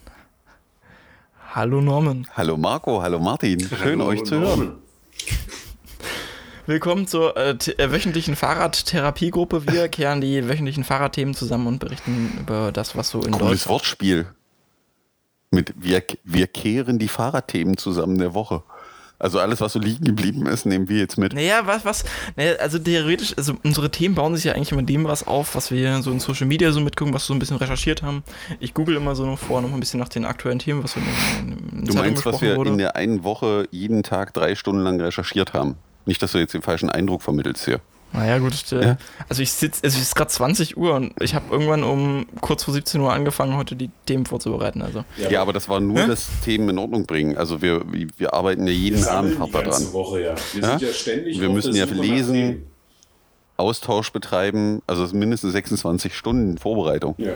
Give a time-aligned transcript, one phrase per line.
[1.54, 2.26] Hallo Norman.
[2.34, 3.60] Hallo Marco, hallo Martin.
[3.60, 4.72] Schön hallo, euch zu hören.
[6.66, 9.68] Willkommen zur äh, äh, wöchentlichen Fahrradtherapiegruppe.
[9.68, 13.68] Wir kehren die wöchentlichen Fahrradthemen zusammen und berichten über das, was so in Cooles Deutschland.
[13.68, 14.26] Wortspiel.
[15.54, 18.62] Mit wir, wir kehren die Fahrradthemen zusammen der Woche.
[19.18, 21.32] Also alles, was so liegen geblieben ist, nehmen wir jetzt mit.
[21.32, 22.04] Naja, was, was,
[22.36, 25.70] naja, also theoretisch, also unsere Themen bauen sich ja eigentlich immer dem was auf, was
[25.70, 28.24] wir so in Social Media so mitgucken, was wir so ein bisschen recherchiert haben.
[28.58, 31.00] Ich google immer so noch vor, noch ein bisschen nach den aktuellen Themen, was so
[31.00, 32.70] in, in, in Du Zeitungen meinst, was wir wurde.
[32.70, 35.76] in der einen Woche jeden Tag drei Stunden lang recherchiert haben.
[36.06, 37.80] Nicht, dass du jetzt den falschen Eindruck vermittelst hier.
[38.14, 38.72] Naja, gut.
[38.72, 38.96] Äh, Ja.
[39.28, 42.62] Also ich sitze, also es ist gerade 20 Uhr und ich habe irgendwann um kurz
[42.64, 44.80] vor 17 Uhr angefangen, heute die Themen vorzubereiten.
[44.82, 45.04] Also.
[45.28, 46.06] Ja, aber das war nur Hä?
[46.06, 47.36] das Themen in Ordnung bringen.
[47.36, 49.92] Also wir, wir arbeiten ja Wir jeden sammeln Abend hart daran.
[49.92, 50.34] Woche, ja.
[50.52, 50.78] Wir Ja?
[50.78, 52.66] sind ja ständig Wir müssen ja lesen.
[53.56, 57.14] Austausch betreiben, also mindestens 26 Stunden Vorbereitung.
[57.18, 57.34] Ja,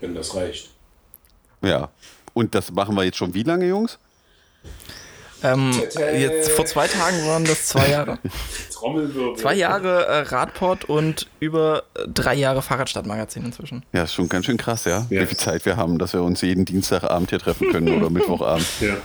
[0.00, 0.70] wenn das reicht.
[1.62, 1.88] Ja.
[2.34, 3.98] Und das machen wir jetzt schon wie lange, Jungs?
[5.42, 5.72] Ähm,
[6.18, 8.18] jetzt vor zwei Tagen waren das zwei Jahre.
[8.74, 9.36] Trommelwirbel.
[9.36, 13.82] zwei Jahre äh, Radport und über äh, drei Jahre Fahrradstadtmagazin inzwischen.
[13.92, 15.06] Ja, ist schon ganz schön krass, ja?
[15.10, 15.22] Ja.
[15.22, 18.66] Wie viel Zeit wir haben, dass wir uns jeden Dienstagabend hier treffen können oder Mittwochabend.
[18.80, 18.96] Ja.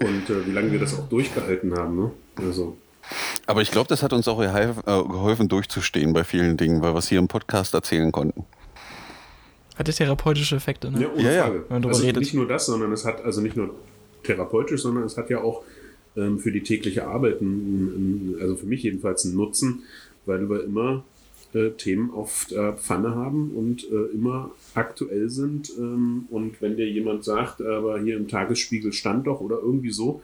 [0.00, 2.10] Und äh, wie lange wir das auch durchgehalten haben, ne?
[2.36, 2.76] Also,
[3.46, 6.92] Aber ich glaube, das hat uns auch geholfen, äh, geholfen, durchzustehen bei vielen Dingen, weil
[6.94, 8.44] wir es hier im Podcast erzählen konnten.
[9.78, 11.02] Hatte therapeutische Effekte, ne?
[11.02, 11.42] ja, ohne Ja, ja.
[11.44, 11.64] Frage.
[11.68, 12.20] man drüber Also redet.
[12.22, 13.74] nicht nur das, sondern es hat also nicht nur
[14.26, 15.64] therapeutisch, sondern es hat ja auch
[16.16, 19.84] ähm, für die tägliche Arbeit, einen, einen, also für mich jedenfalls, einen Nutzen,
[20.24, 21.04] weil wir immer
[21.54, 25.72] äh, Themen auf der Pfanne haben und äh, immer aktuell sind.
[25.78, 30.22] Ähm, und wenn dir jemand sagt, aber hier im Tagesspiegel stand doch oder irgendwie so,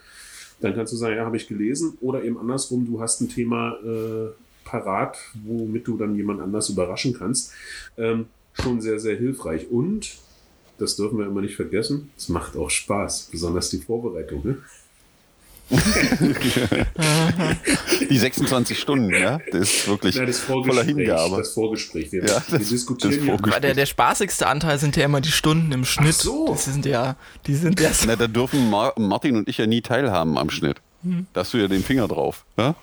[0.61, 1.99] dann kannst du sagen, ja, habe ich gelesen.
[2.01, 4.31] Oder eben andersrum, du hast ein Thema äh,
[4.65, 7.53] parat, womit du dann jemand anders überraschen kannst.
[7.97, 9.71] Ähm, schon sehr, sehr hilfreich.
[9.71, 10.17] Und,
[10.83, 14.41] das dürfen wir immer nicht vergessen, es macht auch Spaß, besonders die Vorbereitung.
[14.45, 14.59] Ne?
[18.11, 20.97] Die 26 Stunden, ja, das ist wirklich Na, das voller Vorgespräch.
[20.97, 21.37] Hingabe.
[21.39, 22.13] Das Vorgespräch.
[22.13, 23.25] Wir, Ja, wir das- diskutieren das ja.
[23.27, 23.53] Vorgespräch.
[23.55, 26.15] Aber der, der spaßigste Anteil sind ja immer die Stunden im Schnitt.
[26.15, 26.49] so.
[26.49, 27.17] Das sind ja,
[27.47, 28.07] die sind ja so.
[28.07, 30.77] Na, da dürfen Mar Martin und ich ja nie teilhaben am Schnitt.
[31.05, 31.27] Hm.
[31.33, 32.45] Da hast du ja den Finger drauf.
[32.59, 32.75] Ja?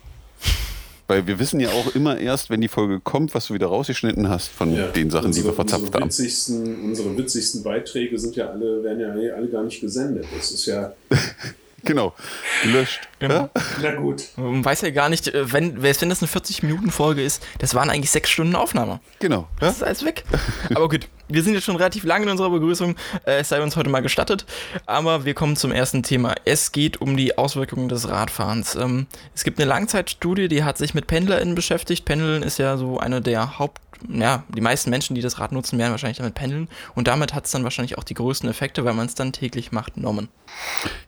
[1.09, 4.29] Weil wir wissen ja auch immer erst, wenn die Folge kommt, was du wieder rausgeschnitten
[4.29, 6.09] hast von Ja, den Sachen, die wir verzapft unsere haben.
[6.09, 10.27] Witzigsten, unsere witzigsten Beiträge sind ja alle, werden ja alle gar nicht gesendet.
[10.37, 10.93] Das ist ja,
[11.83, 12.13] Genau,
[12.61, 13.01] gelöscht.
[13.17, 13.33] Genau.
[13.33, 13.49] Ja?
[13.81, 14.25] na gut.
[14.35, 18.11] Man weiß ja gar nicht, äh, wenn, wenn das eine 40-Minuten-Folge ist, das waren eigentlich
[18.11, 18.99] sechs Stunden Aufnahme.
[19.17, 19.47] Genau.
[19.61, 19.67] Ja?
[19.67, 20.25] Das ist alles weg.
[20.75, 22.95] Aber gut, wir sind jetzt schon relativ lange in unserer Begrüßung.
[23.25, 24.45] Äh, Es sei uns heute mal gestattet.
[24.85, 26.35] Aber wir kommen zum ersten Thema.
[26.45, 28.75] Es geht um die Auswirkungen des Radfahrens.
[28.75, 32.05] Ähm, es gibt eine Langzeitstudie, die hat sich mit PendlerInnen beschäftigt.
[32.05, 33.79] Pendeln ist ja so eine der Haupt...
[34.07, 36.69] Ja, die meisten Menschen, die das Rad nutzen, werden wahrscheinlich damit pendeln.
[36.95, 39.73] Und damit hat es dann wahrscheinlich auch die größten Effekte, weil man es dann täglich
[39.73, 40.29] macht, genommen.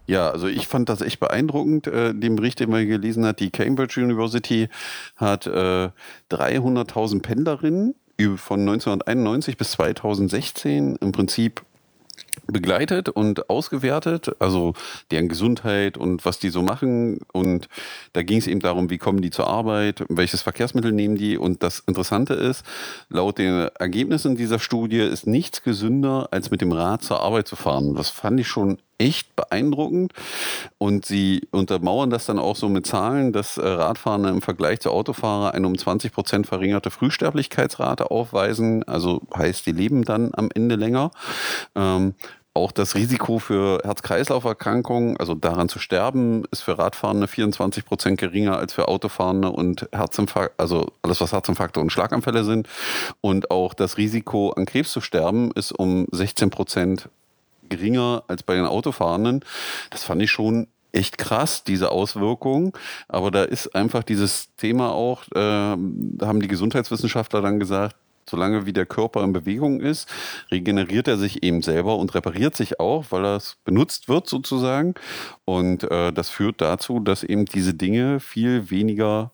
[0.07, 3.39] Ja, also ich fand das echt beeindruckend, äh, den Bericht, den man gelesen hat.
[3.39, 4.67] Die Cambridge University
[5.15, 5.89] hat äh,
[6.31, 7.95] 300.000 Pendlerinnen
[8.27, 11.61] von 1991 bis 2016 im Prinzip
[12.47, 14.73] begleitet und ausgewertet, also
[15.09, 17.19] deren Gesundheit und was die so machen.
[17.31, 17.69] Und
[18.13, 21.37] da ging es eben darum, wie kommen die zur Arbeit, welches Verkehrsmittel nehmen die.
[21.37, 22.65] Und das Interessante ist,
[23.09, 27.55] laut den Ergebnissen dieser Studie ist nichts gesünder, als mit dem Rad zur Arbeit zu
[27.55, 27.95] fahren.
[27.95, 30.13] Das fand ich schon echt beeindruckend.
[30.77, 34.91] Und sie untermauern das dann auch so mit Zahlen, dass äh, Radfahrer im Vergleich zu
[34.91, 38.83] Autofahrer eine um 20 Prozent verringerte Frühsterblichkeitsrate aufweisen.
[38.83, 41.11] Also heißt, die leben dann am Ende länger.
[41.75, 42.13] Ähm,
[42.53, 48.57] auch das Risiko für Herz-Kreislauf-Erkrankungen, also daran zu sterben, ist für Radfahrende 24 Prozent geringer
[48.57, 52.67] als für Autofahrende und Herzinfarkt, also alles, was Herzinfarkte und Schlaganfälle sind.
[53.21, 57.09] Und auch das Risiko, an Krebs zu sterben, ist um 16 Prozent
[57.71, 59.43] geringer als bei den Autofahrenden.
[59.89, 62.73] Das fand ich schon echt krass, diese Auswirkungen.
[63.07, 67.95] Aber da ist einfach dieses Thema auch, äh, da haben die Gesundheitswissenschaftler dann gesagt,
[68.29, 70.07] solange wie der Körper in Bewegung ist,
[70.51, 74.93] regeneriert er sich eben selber und repariert sich auch, weil das benutzt wird sozusagen.
[75.45, 79.31] Und äh, das führt dazu, dass eben diese Dinge viel weniger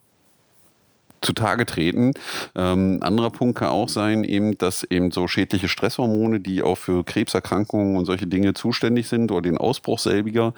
[1.20, 2.12] zutage treten.
[2.54, 7.04] Ähm, anderer Punkt kann auch sein, eben, dass eben so schädliche Stresshormone, die auch für
[7.04, 10.54] Krebserkrankungen und solche Dinge zuständig sind oder den Ausbruch selbiger,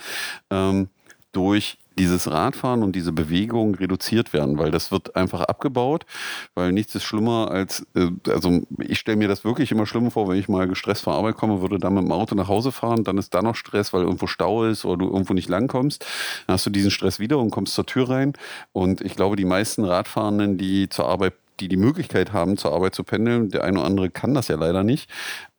[0.51, 0.89] ähm,
[1.33, 6.07] durch dieses Radfahren und diese Bewegung reduziert werden, weil das wird einfach abgebaut,
[6.55, 10.29] weil nichts ist schlimmer als, äh, also ich stelle mir das wirklich immer schlimmer vor,
[10.29, 13.05] wenn ich mal gestresst vor Arbeit komme, würde dann mit dem Auto nach Hause fahren,
[13.05, 16.05] dann ist da noch Stress, weil irgendwo Stau ist oder du irgendwo nicht langkommst,
[16.47, 18.33] dann hast du diesen Stress wieder und kommst zur Tür rein.
[18.73, 22.95] Und ich glaube, die meisten Radfahrenden, die zur Arbeit die die Möglichkeit haben, zur Arbeit
[22.95, 25.11] zu pendeln, der eine oder andere kann das ja leider nicht,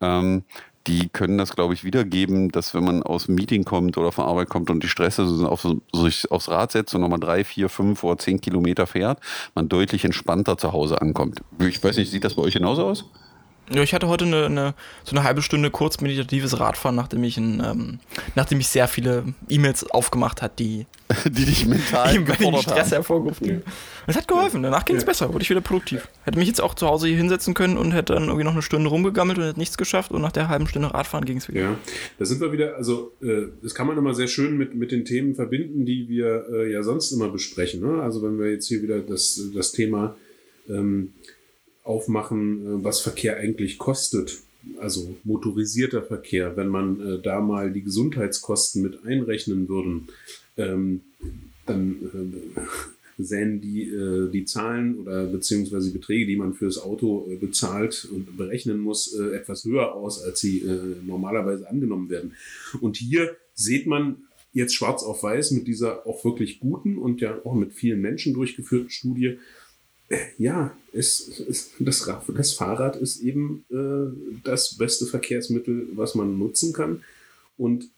[0.01, 0.43] ähm,
[0.87, 4.25] die können das, glaube ich, wiedergeben, dass wenn man aus dem Meeting kommt oder von
[4.25, 7.43] Arbeit kommt und die Stress ist und auf, sich aufs Rad setzt und nochmal drei,
[7.43, 9.19] vier, fünf oder zehn Kilometer fährt,
[9.53, 11.41] man deutlich entspannter zu Hause ankommt.
[11.59, 13.05] Ich weiß nicht, sieht das bei euch genauso aus?
[13.73, 14.73] Ja, ich hatte heute eine, eine,
[15.05, 17.99] so eine halbe Stunde kurz meditatives Radfahren, nachdem ich, ein, ähm,
[18.35, 20.85] nachdem ich sehr viele E-Mails aufgemacht hat, die,
[21.25, 22.89] die dich mental die, die Stress haben.
[22.89, 23.47] hervorgerufen.
[23.47, 23.55] Ja.
[24.07, 25.07] Es hat geholfen, danach ging es ja.
[25.07, 26.09] besser, wurde ich wieder produktiv.
[26.23, 28.61] Hätte mich jetzt auch zu Hause hier hinsetzen können und hätte dann irgendwie noch eine
[28.61, 31.61] Stunde rumgegammelt und hätte nichts geschafft und nach der halben Stunde Radfahren ging es wieder.
[31.61, 31.75] Ja,
[32.19, 35.05] da sind wir wieder, also äh, das kann man immer sehr schön mit, mit den
[35.05, 37.81] Themen verbinden, die wir äh, ja sonst immer besprechen.
[37.81, 38.01] Ne?
[38.01, 40.15] Also wenn wir jetzt hier wieder das, das Thema
[40.67, 41.13] ähm,
[41.83, 44.41] aufmachen, äh, was Verkehr eigentlich kostet.
[44.77, 50.07] Also motorisierter Verkehr, wenn man äh, da mal die Gesundheitskosten mit einrechnen würden,
[50.57, 51.01] ähm,
[51.65, 51.95] dann
[52.55, 52.61] äh,
[53.23, 58.07] sähen die, äh, die Zahlen oder beziehungsweise die Beträge, die man fürs Auto äh, bezahlt
[58.11, 60.63] und berechnen muss, äh, etwas höher aus, als sie
[61.05, 62.33] normalerweise angenommen werden.
[62.79, 64.17] Und hier sieht man
[64.53, 68.33] jetzt schwarz auf weiß mit dieser auch wirklich guten und ja auch mit vielen Menschen
[68.33, 69.37] durchgeführten Studie,
[70.37, 76.73] ja, es, es, das, das Fahrrad ist eben äh, das beste Verkehrsmittel, was man nutzen
[76.73, 77.03] kann.
[77.57, 77.89] Und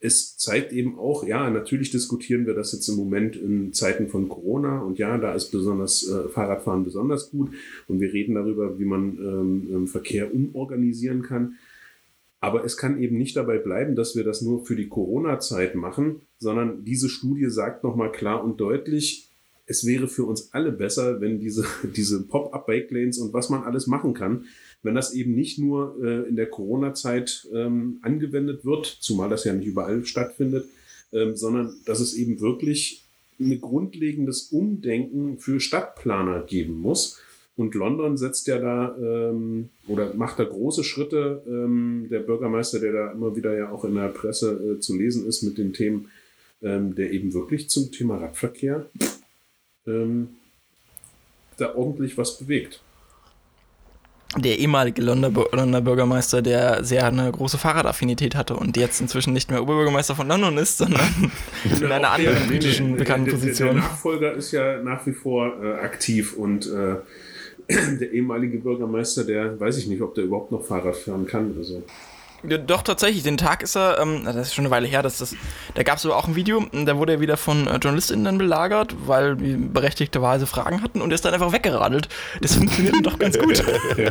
[0.00, 4.28] es zeigt eben auch, ja, natürlich diskutieren wir das jetzt im Moment in Zeiten von
[4.28, 7.52] Corona und ja, da ist besonders äh, Fahrradfahren besonders gut
[7.88, 11.54] und wir reden darüber, wie man ähm, Verkehr umorganisieren kann.
[12.40, 16.20] Aber es kann eben nicht dabei bleiben, dass wir das nur für die Corona-Zeit machen,
[16.38, 19.23] sondern diese Studie sagt nochmal klar und deutlich,
[19.66, 21.64] es wäre für uns alle besser, wenn diese,
[21.96, 24.46] diese Pop-up-Bike-Lanes und was man alles machen kann,
[24.82, 29.54] wenn das eben nicht nur äh, in der Corona-Zeit ähm, angewendet wird, zumal das ja
[29.54, 30.66] nicht überall stattfindet,
[31.12, 33.04] ähm, sondern dass es eben wirklich
[33.40, 37.20] ein grundlegendes Umdenken für Stadtplaner geben muss.
[37.56, 41.42] Und London setzt ja da ähm, oder macht da große Schritte.
[41.46, 45.26] Ähm, der Bürgermeister, der da immer wieder ja auch in der Presse äh, zu lesen
[45.26, 46.10] ist mit den Themen,
[46.62, 48.86] ähm, der eben wirklich zum Thema Radverkehr
[49.86, 50.28] ähm,
[51.56, 52.80] da ordentlich was bewegt.
[54.36, 59.62] Der ehemalige Londoner Bürgermeister, der sehr eine große Fahrradaffinität hatte und jetzt inzwischen nicht mehr
[59.62, 61.30] Oberbürgermeister von London ist, sondern
[61.80, 63.76] in einer anderen britischen bekannten Position.
[63.76, 66.96] Der Nachfolger ist ja nach wie vor äh, aktiv und äh,
[68.00, 71.54] der ehemalige Bürgermeister, der weiß ich nicht, ob der überhaupt noch Fahrrad fahren kann.
[71.56, 71.84] Also.
[72.48, 73.22] Ja, doch, tatsächlich.
[73.22, 75.34] Den Tag ist er, ähm, das ist schon eine Weile her, dass das,
[75.74, 78.94] da gab es aber auch ein Video, da wurde er wieder von äh, JournalistInnen belagert,
[79.06, 82.08] weil die berechtigterweise Fragen hatten und er ist dann einfach weggeradelt.
[82.40, 83.62] Das funktioniert doch ganz gut.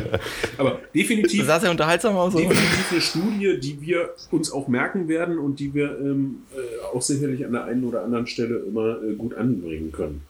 [0.57, 1.39] Aber definitiv.
[1.39, 2.33] Das sah sehr unterhaltsam aus.
[2.33, 7.01] Definitiv eine Studie, die wir uns auch merken werden und die wir ähm, äh, auch
[7.01, 10.23] sicherlich an der einen oder anderen Stelle immer äh, gut anbringen können.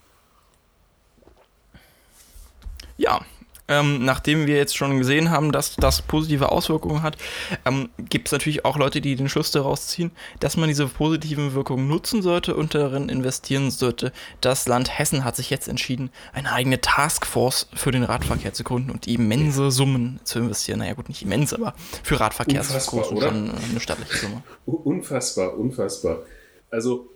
[2.97, 3.21] Ja,
[3.67, 7.17] ähm, nachdem wir jetzt schon gesehen haben, dass das positive Auswirkungen hat,
[7.65, 11.53] ähm, gibt es natürlich auch Leute, die den Schluss daraus ziehen, dass man diese positiven
[11.53, 14.11] Wirkungen nutzen sollte und darin investieren sollte.
[14.41, 18.91] Das Land Hessen hat sich jetzt entschieden, eine eigene Taskforce für den Radverkehr zu gründen
[18.91, 20.79] und immense Summen zu investieren.
[20.79, 21.73] Naja gut, nicht immens, aber
[22.03, 24.43] für Radverkehr ist das schon eine stattliche Summe.
[24.65, 26.23] Unfassbar, unfassbar.
[26.69, 27.12] Also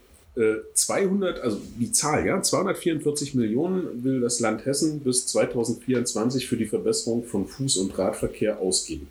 [0.73, 6.57] 200, äh, also die Zahl, ja, 244 Millionen will das Land Hessen bis 2024 für
[6.57, 9.07] die Verbesserung von Fuß- und Radverkehr ausgeben.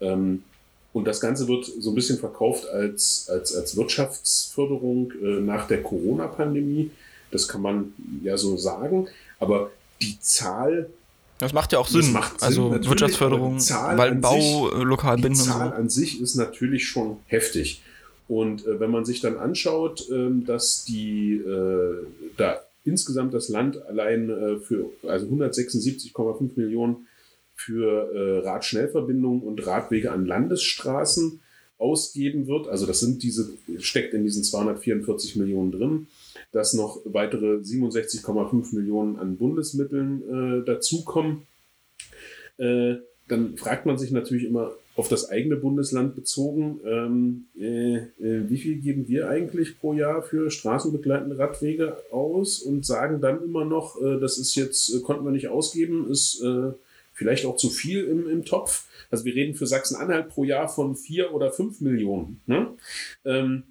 [0.00, 0.42] Ähm,
[0.92, 5.82] und das Ganze wird so ein bisschen verkauft als, als, als Wirtschaftsförderung äh, nach der
[5.82, 6.90] Corona-Pandemie.
[7.30, 7.92] Das kann man
[8.22, 9.08] ja so sagen.
[9.38, 10.88] Aber die Zahl.
[11.38, 12.12] Das macht ja auch Sinn.
[12.12, 15.38] Macht also Sinn, Wirtschaftsförderung, weil Bau sich, lokal binden.
[15.38, 15.74] Die Zahl so.
[15.74, 17.82] an sich ist natürlich schon heftig.
[18.28, 22.06] Und äh, wenn man sich dann anschaut, ähm, dass die äh,
[22.36, 27.08] da insgesamt das Land allein äh, für also 176,5 Millionen
[27.54, 31.40] für äh, Radschnellverbindungen und Radwege an Landesstraßen
[31.78, 32.68] ausgeben wird.
[32.68, 36.06] Also das sind diese, steckt in diesen 244 Millionen drin,
[36.52, 41.46] dass noch weitere 67,5 Millionen an Bundesmitteln äh, dazukommen.
[42.58, 42.96] Äh,
[43.28, 48.58] dann fragt man sich natürlich immer, auf das eigene Bundesland bezogen, ähm, äh, äh, wie
[48.58, 54.02] viel geben wir eigentlich pro Jahr für straßenbegleitende Radwege aus und sagen dann immer noch,
[54.02, 56.72] äh, das ist jetzt, äh, konnten wir nicht ausgeben, ist äh,
[57.12, 58.88] vielleicht auch zu viel im, im Topf.
[59.08, 62.40] Also wir reden für Sachsen-Anhalt pro Jahr von vier oder fünf Millionen.
[62.46, 62.66] Ne?
[63.24, 63.62] Ähm,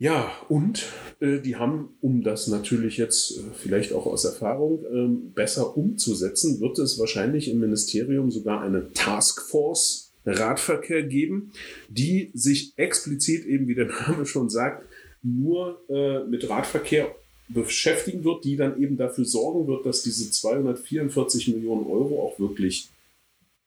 [0.00, 0.86] Ja, und
[1.20, 6.58] äh, die haben, um das natürlich jetzt äh, vielleicht auch aus Erfahrung ähm, besser umzusetzen,
[6.58, 11.52] wird es wahrscheinlich im Ministerium sogar eine Taskforce Radverkehr geben,
[11.90, 14.86] die sich explizit eben, wie der Name schon sagt,
[15.22, 17.14] nur äh, mit Radverkehr
[17.48, 22.88] beschäftigen wird, die dann eben dafür sorgen wird, dass diese 244 Millionen Euro auch wirklich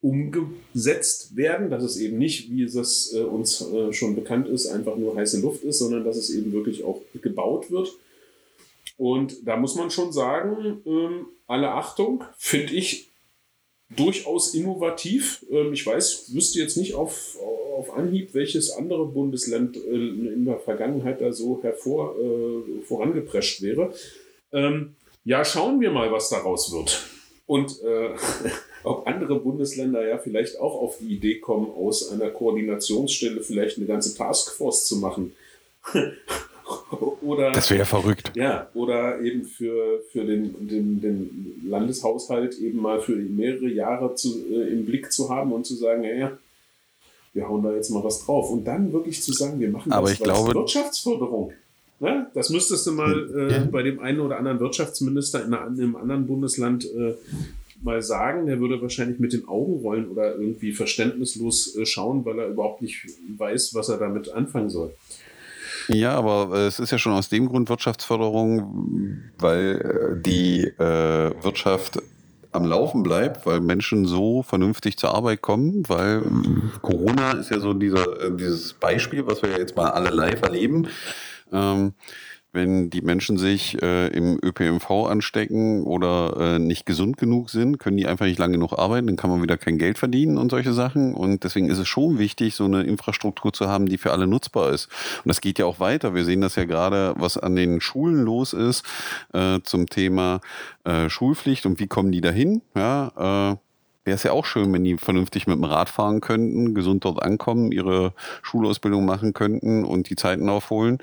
[0.04, 4.96] umgesetzt werden, dass es eben nicht, wie es äh, uns äh, schon bekannt ist, einfach
[4.96, 7.90] nur heiße Luft ist, sondern dass es eben wirklich auch gebaut wird.
[8.98, 13.08] Und da muss man schon sagen, ähm, alle Achtung, finde ich
[13.96, 15.44] durchaus innovativ.
[15.50, 17.38] Ähm, ich weiß, wüsste jetzt nicht auf,
[17.74, 23.94] auf Anhieb, welches andere Bundesland äh, in der Vergangenheit da so hervor äh, vorangeprescht wäre.
[24.52, 27.02] Ähm, ja, schauen wir mal, was daraus wird.
[27.46, 28.10] Und äh,
[28.84, 33.86] ob andere Bundesländer ja vielleicht auch auf die Idee kommen, aus einer Koordinationsstelle vielleicht eine
[33.86, 35.32] ganze Taskforce zu machen.
[37.22, 38.32] oder, das wäre verrückt.
[38.34, 44.44] Ja, oder eben für, für den, den, den Landeshaushalt eben mal für mehrere Jahre zu,
[44.50, 46.38] äh, im Blick zu haben und zu sagen, naja,
[47.32, 48.50] wir hauen da jetzt mal was drauf.
[48.50, 51.52] Und dann wirklich zu sagen, wir machen Aber das ich glaube, Wirtschaftsförderung.
[52.00, 52.26] Ne?
[52.34, 53.68] Das müsstest du mal äh, ja.
[53.70, 57.14] bei dem einen oder anderen Wirtschaftsminister in, einem anderen Bundesland äh,
[57.84, 58.46] mal sagen.
[58.46, 62.82] Der würde wahrscheinlich mit den Augen rollen oder irgendwie verständnislos äh, schauen, weil er überhaupt
[62.82, 64.94] nicht weiß, was er damit anfangen soll.
[65.88, 71.32] Ja, aber äh, es ist ja schon aus dem Grund Wirtschaftsförderung, weil äh, die äh,
[71.42, 71.98] Wirtschaft
[72.52, 76.22] am Laufen bleibt, weil Menschen so vernünftig zur Arbeit kommen, weil
[76.82, 80.86] Corona ist ja so dieser, dieses Beispiel, was wir jetzt mal alle live erleben.
[81.52, 81.94] Ähm,
[82.54, 87.96] wenn die Menschen sich äh, im ÖPNV anstecken oder äh, nicht gesund genug sind, können
[87.96, 90.72] die einfach nicht lange genug arbeiten, dann kann man wieder kein Geld verdienen und solche
[90.72, 91.14] Sachen.
[91.14, 94.70] Und deswegen ist es schon wichtig, so eine Infrastruktur zu haben, die für alle nutzbar
[94.70, 94.86] ist.
[95.24, 96.14] Und das geht ja auch weiter.
[96.14, 98.84] Wir sehen das ja gerade, was an den Schulen los ist
[99.32, 100.40] äh, zum Thema
[100.84, 102.62] äh, Schulpflicht und wie kommen die dahin.
[102.74, 103.63] Ja, äh,
[104.04, 107.22] wäre es ja auch schön, wenn die vernünftig mit dem Rad fahren könnten, gesund dort
[107.22, 110.98] ankommen, ihre Schulausbildung machen könnten und die Zeiten aufholen.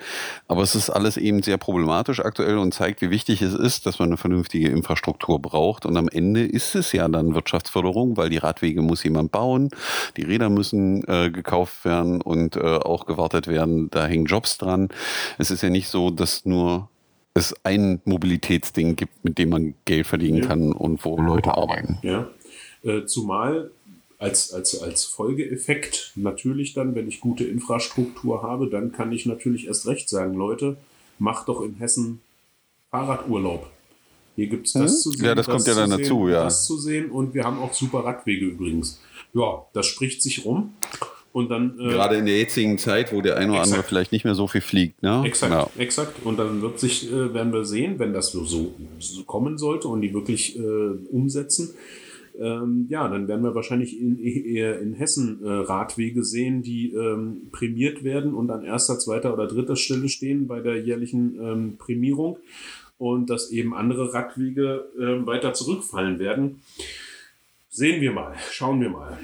[0.47, 3.99] Aber es ist alles eben sehr problematisch aktuell und zeigt, wie wichtig es ist, dass
[3.99, 5.85] man eine vernünftige Infrastruktur braucht.
[5.85, 9.69] Und am Ende ist es ja dann Wirtschaftsförderung, weil die Radwege muss jemand bauen,
[10.17, 13.89] die Räder müssen äh, gekauft werden und äh, auch gewartet werden.
[13.89, 14.89] Da hängen Jobs dran.
[15.37, 16.89] Es ist ja nicht so, dass nur
[17.33, 20.47] es ein Mobilitätsding gibt, mit dem man Geld verdienen ja.
[20.47, 21.97] kann und wo Leute arbeiten.
[22.01, 22.27] Ja.
[22.83, 23.71] Äh, zumal
[24.17, 29.67] als, als, als Folgeeffekt natürlich dann, wenn ich gute Infrastruktur habe, dann kann ich natürlich
[29.67, 30.77] erst recht sagen, Leute,
[31.17, 32.21] macht doch in Hessen
[32.91, 33.67] Fahrradurlaub.
[34.35, 34.97] Hier gibt es das hm?
[34.97, 35.25] zu sehen.
[35.25, 36.43] Ja, das, das kommt ja dann sehen, dazu, ja.
[36.43, 38.99] Das zu sehen und wir haben auch super Radwege übrigens.
[39.33, 40.73] Ja, das spricht sich rum.
[41.33, 43.73] Und dann, äh, Gerade in der jetzigen Zeit, wo der eine oder exakt.
[43.73, 45.01] andere vielleicht nicht mehr so viel fliegt.
[45.01, 45.23] Ne?
[45.25, 45.69] Exakt, ja.
[45.77, 46.25] exakt.
[46.25, 50.01] Und dann wird sich, äh, werden wir sehen, wenn das so, so kommen sollte und
[50.01, 50.61] die wirklich äh,
[51.09, 51.73] umsetzen,
[52.39, 57.49] ähm, ja, dann werden wir wahrscheinlich in, eher in Hessen äh, Radwege sehen, die ähm,
[57.51, 62.37] prämiert werden und an erster, zweiter oder dritter Stelle stehen bei der jährlichen ähm, Prämierung
[62.97, 66.61] und dass eben andere Radwege äh, weiter zurückfallen werden.
[67.69, 69.17] Sehen wir mal, schauen wir mal.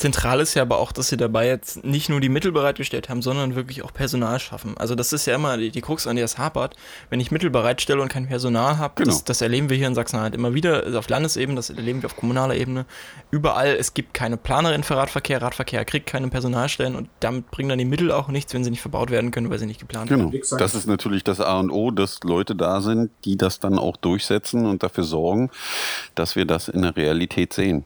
[0.00, 3.20] Zentral ist ja aber auch, dass sie dabei jetzt nicht nur die Mittel bereitgestellt haben,
[3.20, 4.74] sondern wirklich auch Personal schaffen.
[4.78, 6.74] Also das ist ja immer die, die Krux, an der es hapert.
[7.10, 9.10] Wenn ich Mittel bereitstelle und kein Personal habe, genau.
[9.10, 12.06] das, das, erleben wir hier in Sachsen-Anhalt immer wieder, also auf Landesebene, das erleben wir
[12.06, 12.86] auf kommunaler Ebene.
[13.30, 17.78] Überall, es gibt keine Planerin für Radverkehr, Radverkehr kriegt keine Personalstellen und damit bringen dann
[17.78, 20.32] die Mittel auch nichts, wenn sie nicht verbaut werden können, weil sie nicht geplant genau.
[20.32, 20.58] werden.
[20.58, 23.98] Das ist natürlich das A und O, dass Leute da sind, die das dann auch
[23.98, 25.50] durchsetzen und dafür sorgen,
[26.14, 27.84] dass wir das in der Realität sehen.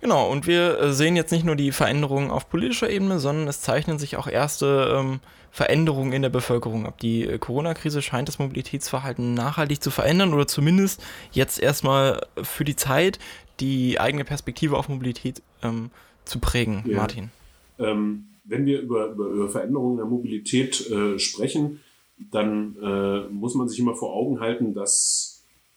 [0.00, 3.60] Genau, und wir äh, sehen jetzt nicht nur die Veränderungen auf politischer Ebene, sondern es
[3.62, 6.98] zeichnen sich auch erste ähm, Veränderungen in der Bevölkerung ab.
[6.98, 12.76] Die äh, Corona-Krise scheint das Mobilitätsverhalten nachhaltig zu verändern oder zumindest jetzt erstmal für die
[12.76, 13.18] Zeit
[13.58, 15.90] die eigene Perspektive auf Mobilität ähm,
[16.26, 16.84] zu prägen.
[16.86, 16.98] Ja.
[16.98, 17.30] Martin.
[17.78, 21.80] Ähm, wenn wir über, über, über, Veränderungen der Mobilität äh, sprechen,
[22.18, 25.35] dann äh, muss man sich immer vor Augen halten, dass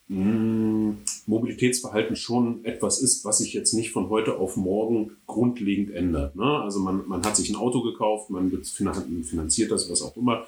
[0.10, 0.98] hm,
[1.28, 6.36] Mobilitätsverhalten schon etwas ist, was sich jetzt nicht von heute auf morgen grundlegend ändert.
[6.36, 6.62] Ne?
[6.62, 10.48] Also man, man hat sich ein Auto gekauft, man finanziert das, was auch immer.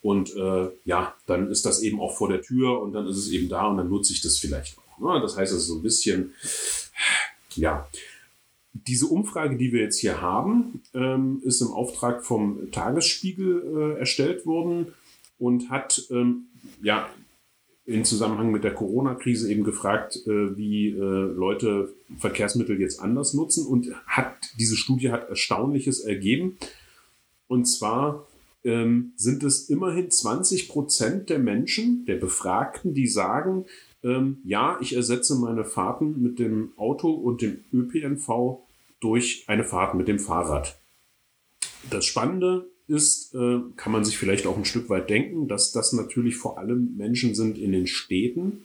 [0.00, 3.30] Und äh, ja, dann ist das eben auch vor der Tür und dann ist es
[3.30, 4.98] eben da und dann nutze ich das vielleicht auch.
[4.98, 5.20] Ne?
[5.20, 6.32] Das heißt also so ein bisschen,
[7.54, 7.86] ja.
[8.74, 14.46] Diese Umfrage, die wir jetzt hier haben, ähm, ist im Auftrag vom Tagesspiegel äh, erstellt
[14.46, 14.94] worden
[15.38, 16.46] und hat ähm,
[16.82, 17.10] ja
[17.84, 23.66] in Zusammenhang mit der Corona-Krise eben gefragt, äh, wie äh, Leute Verkehrsmittel jetzt anders nutzen
[23.66, 26.58] und hat diese Studie hat Erstaunliches ergeben.
[27.48, 28.26] Und zwar
[28.64, 33.64] ähm, sind es immerhin 20 Prozent der Menschen, der Befragten, die sagen,
[34.04, 38.60] ähm, ja, ich ersetze meine Fahrten mit dem Auto und dem ÖPNV
[39.00, 40.78] durch eine Fahrt mit dem Fahrrad.
[41.90, 45.92] Das Spannende ist, äh, kann man sich vielleicht auch ein Stück weit denken, dass das
[45.92, 48.64] natürlich vor allem Menschen sind in den Städten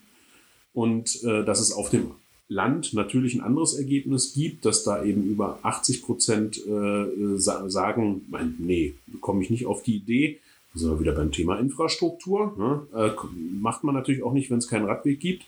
[0.74, 2.12] und äh, dass es auf dem
[2.50, 8.55] Land natürlich ein anderes Ergebnis gibt, dass da eben über 80 Prozent äh, sagen, mein,
[8.60, 10.39] nee, komme ich nicht auf die Idee.
[10.74, 12.53] Da sind wir wieder beim Thema Infrastruktur.
[12.57, 12.88] Ne?
[12.93, 13.12] Äh,
[13.60, 15.46] macht man natürlich auch nicht, wenn es keinen Radweg gibt.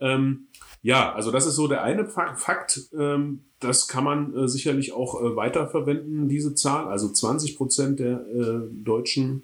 [0.00, 0.46] Ähm,
[0.82, 2.88] ja, also das ist so der eine Fakt.
[2.96, 6.86] Ähm, das kann man äh, sicherlich auch äh, weiterverwenden, diese Zahl.
[6.88, 9.42] Also 20 Prozent der äh, Deutschen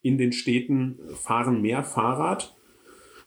[0.00, 2.54] in den Städten fahren mehr Fahrrad.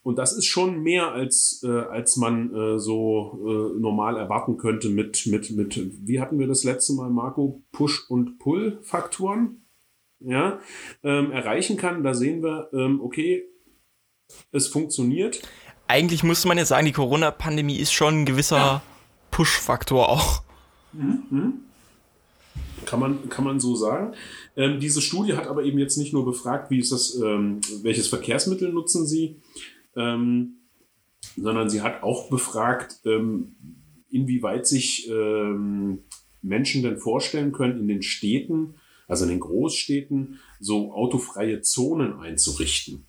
[0.03, 4.89] Und das ist schon mehr, als, äh, als man äh, so äh, normal erwarten könnte
[4.89, 9.63] mit, mit, mit, wie hatten wir das letzte Mal, Marco, Push- und Pull-Faktoren
[10.19, 10.59] ja,
[11.03, 12.03] ähm, erreichen kann.
[12.03, 13.45] Da sehen wir, ähm, okay,
[14.51, 15.41] es funktioniert.
[15.88, 18.82] Eigentlich müsste man jetzt sagen, die Corona-Pandemie ist schon ein gewisser ja.
[19.32, 20.42] Push-Faktor auch.
[20.94, 21.54] Mhm, mhm.
[22.86, 24.13] Kann man, kann man so sagen.
[24.56, 28.08] Ähm, diese Studie hat aber eben jetzt nicht nur befragt, wie ist das, ähm, welches
[28.08, 29.42] Verkehrsmittel nutzen Sie,
[29.96, 30.58] ähm,
[31.36, 33.56] sondern sie hat auch befragt, ähm,
[34.10, 36.04] inwieweit sich ähm,
[36.42, 38.75] Menschen denn vorstellen können, in den Städten,
[39.08, 43.06] also in den Großstädten, so autofreie Zonen einzurichten.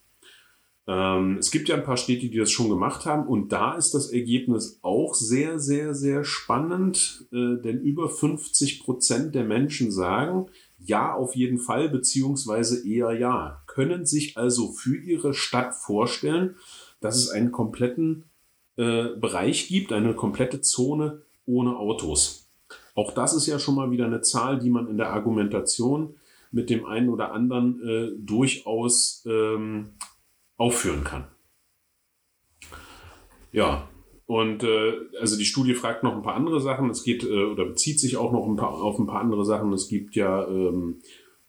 [0.89, 3.95] Ähm, es gibt ja ein paar Städte, die das schon gemacht haben und da ist
[3.95, 10.47] das Ergebnis auch sehr, sehr, sehr spannend, äh, denn über 50 Prozent der Menschen sagen,
[10.79, 13.63] ja, auf jeden Fall, beziehungsweise eher ja.
[13.67, 16.57] Können sich also für ihre Stadt vorstellen,
[17.01, 18.25] dass es einen kompletten
[18.77, 22.49] äh, Bereich gibt, eine komplette Zone ohne Autos.
[22.95, 26.15] Auch das ist ja schon mal wieder eine Zahl, die man in der Argumentation
[26.53, 29.91] mit dem einen oder anderen äh, durchaus ähm,
[30.57, 31.29] aufführen kann.
[33.53, 33.89] Ja,
[34.27, 36.91] und äh, also die Studie fragt noch ein paar andere Sachen.
[36.91, 39.73] Es geht äh, oder bezieht sich auch noch ein paar, auf ein paar andere Sachen.
[39.73, 41.01] Es gibt ja ähm,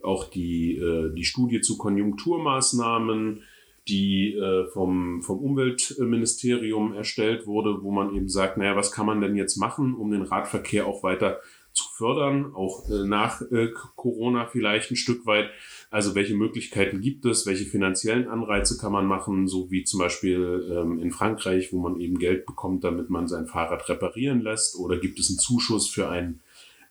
[0.02, 3.42] auch die, äh, die Studie zu Konjunkturmaßnahmen,
[3.88, 9.22] die äh, vom, vom Umweltministerium erstellt wurde, wo man eben sagt, naja, was kann man
[9.22, 11.40] denn jetzt machen, um den Radverkehr auch weiter
[11.78, 15.50] zu fördern, auch äh, nach äh, Corona vielleicht ein Stück weit.
[15.92, 20.68] Also welche Möglichkeiten gibt es, welche finanziellen Anreize kann man machen, so wie zum Beispiel
[20.72, 24.98] ähm, in Frankreich, wo man eben Geld bekommt, damit man sein Fahrrad reparieren lässt, oder
[24.98, 26.42] gibt es einen Zuschuss für einen,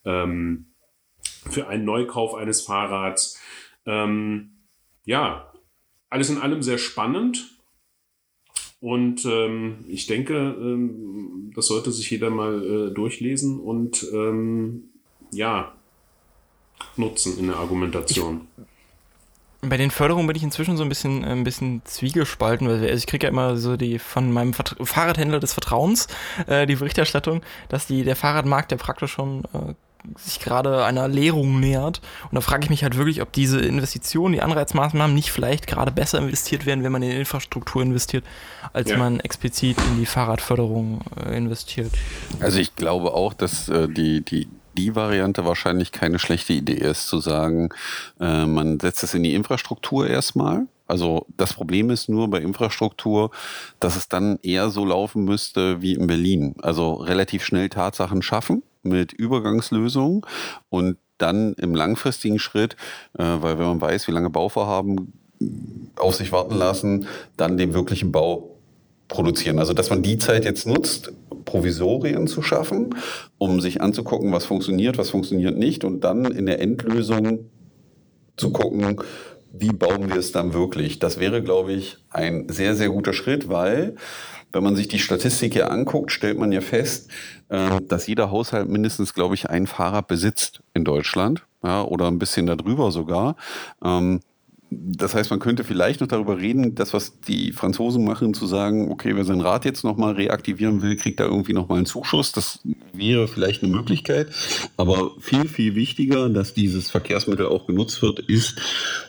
[0.04, 0.66] ähm,
[1.50, 3.40] für einen Neukauf eines Fahrrads.
[3.84, 4.52] Ähm,
[5.04, 5.52] ja,
[6.08, 7.55] alles in allem sehr spannend.
[8.86, 14.84] Und ähm, ich denke, ähm, das sollte sich jeder mal äh, durchlesen und ähm,
[15.32, 15.72] ja,
[16.94, 18.46] nutzen in der Argumentation.
[19.60, 23.08] Ich, bei den Förderungen bin ich inzwischen so ein bisschen, ein bisschen zwiegespalten, weil ich
[23.08, 26.06] kriege ja immer so die von meinem Vert Fahrradhändler des Vertrauens
[26.46, 29.74] äh, die Berichterstattung, dass die, der Fahrradmarkt ja praktisch schon äh,
[30.18, 32.00] sich gerade einer Leerung nähert.
[32.24, 35.90] Und da frage ich mich halt wirklich, ob diese Investitionen, die Anreizmaßnahmen nicht vielleicht gerade
[35.90, 38.24] besser investiert werden, wenn man in Infrastruktur investiert,
[38.72, 38.98] als ja.
[38.98, 41.92] man explizit in die Fahrradförderung äh, investiert.
[42.40, 47.08] Also ich glaube auch, dass äh, die, die, die Variante wahrscheinlich keine schlechte Idee ist,
[47.08, 47.70] zu sagen,
[48.20, 50.66] äh, man setzt es in die Infrastruktur erstmal.
[50.86, 53.30] Also das Problem ist nur bei Infrastruktur,
[53.80, 56.54] dass es dann eher so laufen müsste wie in Berlin.
[56.62, 60.22] Also relativ schnell Tatsachen schaffen mit Übergangslösungen
[60.68, 62.76] und dann im langfristigen Schritt,
[63.18, 65.12] äh, weil wenn man weiß, wie lange Bauvorhaben
[65.96, 68.56] auf sich warten lassen, dann den wirklichen Bau
[69.08, 69.58] produzieren.
[69.58, 71.12] Also dass man die Zeit jetzt nutzt,
[71.44, 72.94] Provisorien zu schaffen,
[73.38, 77.50] um sich anzugucken, was funktioniert, was funktioniert nicht und dann in der Endlösung
[78.36, 79.00] zu gucken,
[79.52, 80.98] wie bauen wir es dann wirklich.
[80.98, 83.94] Das wäre, glaube ich, ein sehr, sehr guter Schritt, weil
[84.52, 87.10] wenn man sich die Statistik hier anguckt, stellt man ja fest,
[87.48, 92.18] äh, dass jeder Haushalt mindestens, glaube ich, ein Fahrrad besitzt in Deutschland ja, oder ein
[92.18, 93.36] bisschen darüber sogar.
[93.84, 94.20] Ähm,
[94.78, 98.90] das heißt, man könnte vielleicht noch darüber reden, das, was die Franzosen machen, zu sagen,
[98.90, 102.32] okay, wer sein Rad jetzt nochmal reaktivieren will, kriegt da irgendwie nochmal einen Zuschuss.
[102.32, 102.60] Das
[102.92, 104.28] wäre vielleicht eine Möglichkeit.
[104.76, 108.60] Aber viel, viel wichtiger, dass dieses Verkehrsmittel auch genutzt wird, ist,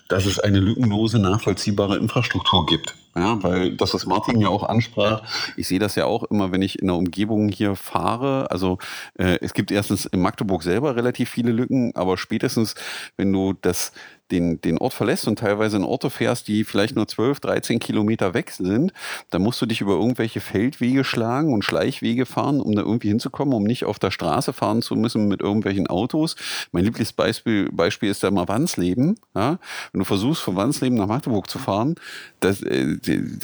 [0.08, 2.96] dass es eine lückenlose, nachvollziehbare Infrastruktur gibt.
[3.16, 5.24] Ja, weil das, was Martin ja auch ansprach,
[5.56, 8.52] ich sehe das ja auch immer, wenn ich in der Umgebung hier fahre.
[8.52, 8.78] Also
[9.18, 12.76] äh, es gibt erstens in Magdeburg selber relativ viele Lücken, aber spätestens,
[13.16, 13.92] wenn du das
[14.32, 18.34] den, den Ort verlässt und teilweise in Orte fährst, die vielleicht nur 12, 13 Kilometer
[18.34, 18.94] weg sind,
[19.30, 23.54] dann musst du dich über irgendwelche Feldwege schlagen und Schleichwege fahren, um da irgendwie hinzukommen,
[23.54, 26.36] um nicht auf der Straße fahren zu müssen mit irgendwelchen Autos.
[26.72, 29.20] Mein Lieblingsbeispiel Beispiel ist da mal Wandsleben.
[29.36, 29.60] Ja?
[29.92, 31.96] Wenn du versuchst, von Wandsleben nach Magdeburg zu fahren,
[32.40, 32.98] das, äh,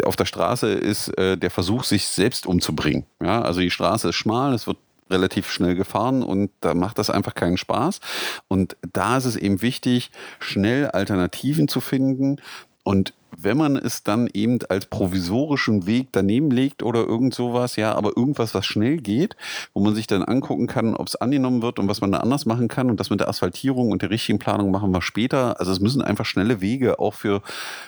[0.04, 3.06] auf der Straße ist äh, der Versuch, sich selbst umzubringen.
[3.22, 3.42] Ja?
[3.42, 4.78] Also die Straße ist schmal, es wird
[5.10, 8.00] relativ schnell gefahren und da macht das einfach keinen Spaß.
[8.48, 12.38] Und da ist es eben wichtig, schnell Alternativen zu finden
[12.84, 17.96] und wenn man es dann eben als provisorischen Weg daneben legt oder irgend sowas, ja,
[17.96, 19.36] aber irgendwas, was schnell geht,
[19.74, 22.46] wo man sich dann angucken kann, ob es angenommen wird und was man da anders
[22.46, 25.60] machen kann und das mit der Asphaltierung und der richtigen Planung machen wir später.
[25.60, 27.42] Also es müssen einfach schnelle Wege auch für,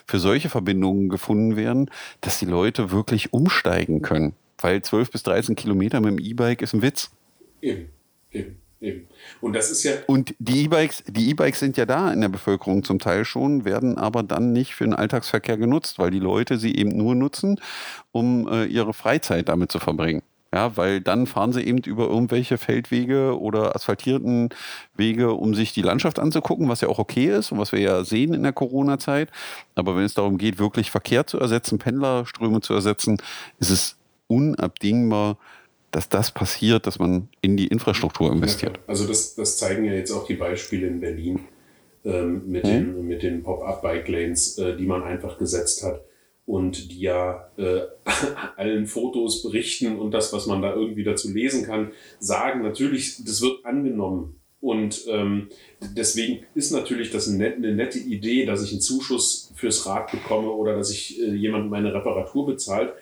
[0.08, 4.34] für solche Verbindungen gefunden werden, dass die Leute wirklich umsteigen können.
[4.60, 7.12] Weil 12 bis 13 Kilometer mit dem E-Bike ist ein Witz.
[7.62, 7.90] Eben,
[8.32, 8.58] eben.
[8.82, 9.08] Eben.
[9.42, 9.94] Und das ist ja.
[10.06, 13.98] Und die E-Bikes, die E-Bikes sind ja da in der Bevölkerung zum Teil schon, werden
[13.98, 17.60] aber dann nicht für den Alltagsverkehr genutzt, weil die Leute sie eben nur nutzen,
[18.12, 20.22] um äh, ihre Freizeit damit zu verbringen.
[20.54, 24.50] Ja, weil dann fahren sie eben über irgendwelche Feldwege oder asphaltierten
[24.96, 28.06] Wege, um sich die Landschaft anzugucken, was ja auch okay ist und was wir ja
[28.06, 29.32] sehen in der Corona-Zeit.
[29.76, 33.18] Aber wenn es darum geht, wirklich Verkehr zu ersetzen, Pendlerströme zu ersetzen,
[33.60, 35.38] ist es unabdingbar,
[35.92, 38.80] dass das passiert, dass man in die Infrastruktur investiert.
[38.88, 41.40] also das, das zeigen ja jetzt auch die Beispiele in Berlin
[42.04, 43.10] ähm, mit, hm?
[43.10, 46.02] den, den Pop-up-Bike-Lanes, äh, die man einfach gesetzt hat
[46.46, 47.82] und die ja äh,
[48.58, 53.42] allen Fotos berichten und das, was man da irgendwie dazu lesen kann, sagen, natürlich, das
[53.42, 54.40] wird angenommen.
[54.62, 55.50] Und ähm,
[55.96, 60.50] deswegen ist natürlich das eine, eine, nette Idee, dass ich einen Zuschuss fürs Rad bekomme
[60.50, 62.94] oder dass ich äh, jemand meine Reparatur bezahlt.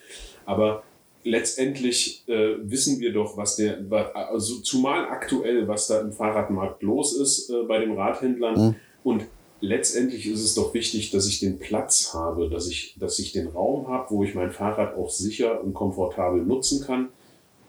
[0.45, 0.83] Aber
[1.23, 3.79] letztendlich äh, wissen wir doch, was der,
[4.13, 8.67] also zumal aktuell, was da im Fahrradmarkt los ist äh, bei den Radhändlern.
[8.67, 8.75] Mhm.
[9.03, 9.25] Und
[9.61, 13.47] letztendlich ist es doch wichtig, dass ich den Platz habe, dass ich, dass ich den
[13.47, 17.09] Raum habe, wo ich mein Fahrrad auch sicher und komfortabel nutzen kann.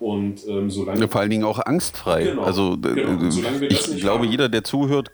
[0.01, 1.09] Und ähm, solange.
[1.09, 2.25] Vor allen Dingen auch angstfrei.
[2.25, 3.25] Genau, also, genau.
[3.63, 5.09] ich, ich glaube, haben, jeder, der zuhört,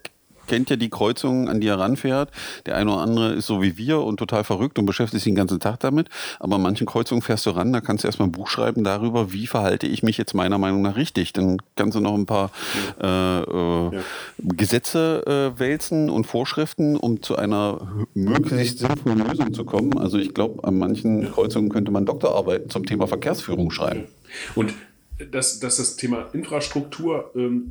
[0.51, 2.31] kennt ja die Kreuzungen, an die er ranfährt.
[2.67, 5.37] Der eine oder andere ist so wie wir und total verrückt und beschäftigt sich den
[5.37, 6.09] ganzen Tag damit.
[6.41, 9.33] Aber an manchen Kreuzungen fährst du ran, da kannst du erstmal ein Buch schreiben darüber,
[9.33, 11.33] wie verhalte ich mich jetzt meiner Meinung nach richtig.
[11.33, 12.51] Dann kannst du noch ein paar
[13.01, 13.43] ja.
[13.43, 14.03] äh, äh, ja.
[14.39, 19.97] Gesetze äh, wälzen und Vorschriften, um zu einer möglichst sinnvollen Lösung zu kommen.
[19.99, 24.07] Also ich glaube, an manchen Kreuzungen könnte man Doktorarbeiten zum Thema Verkehrsführung schreiben.
[24.57, 24.75] Und
[25.31, 27.71] dass, dass das Thema Infrastruktur ähm,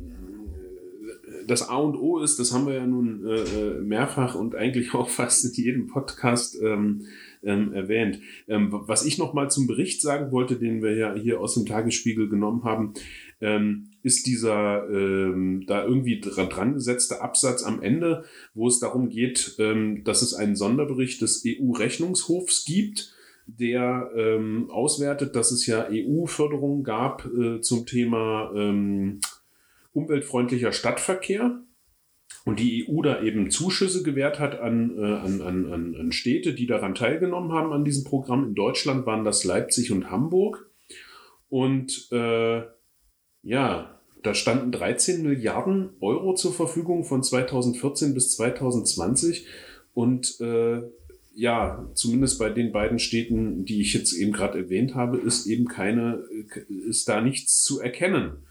[1.49, 4.93] das A und O ist, das haben wir ja nun äh, äh mehrfach und eigentlich
[4.93, 7.05] auch fast in jedem Podcast ähm,
[7.43, 8.19] ähm, erwähnt.
[8.47, 11.65] Ähm, was ich noch mal zum Bericht sagen wollte, den wir ja hier aus dem
[11.65, 12.93] Tagesspiegel genommen haben,
[13.41, 19.55] ähm, ist dieser ähm, da irgendwie dran gesetzte Absatz am Ende, wo es darum geht,
[19.59, 23.13] ähm, dass es einen Sonderbericht des EU-Rechnungshofs gibt,
[23.47, 29.19] der ähm, auswertet, dass es ja EU-Förderung gab äh, zum Thema ähm,
[29.99, 31.61] umweltfreundlicher Stadtverkehr
[32.45, 36.67] und die EU da eben Zuschüsse gewährt hat an, äh, an, an, an Städte, die
[36.67, 38.49] daran teilgenommen haben an diesem Programm.
[38.49, 40.69] In Deutschland waren das Leipzig und Hamburg.
[41.49, 42.63] Und äh,
[43.41, 49.47] ja, da standen 13 Milliarden Euro zur Verfügung von 2014 bis 2020.
[49.93, 50.81] Und äh,
[51.33, 55.67] ja, zumindest bei den beiden Städten, die ich jetzt eben gerade erwähnt habe, ist eben
[55.67, 56.23] keine,
[56.67, 58.43] ist da nichts zu erkennen.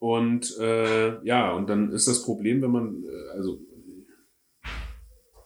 [0.00, 3.60] Und äh, ja, und dann ist das Problem, wenn man, äh, also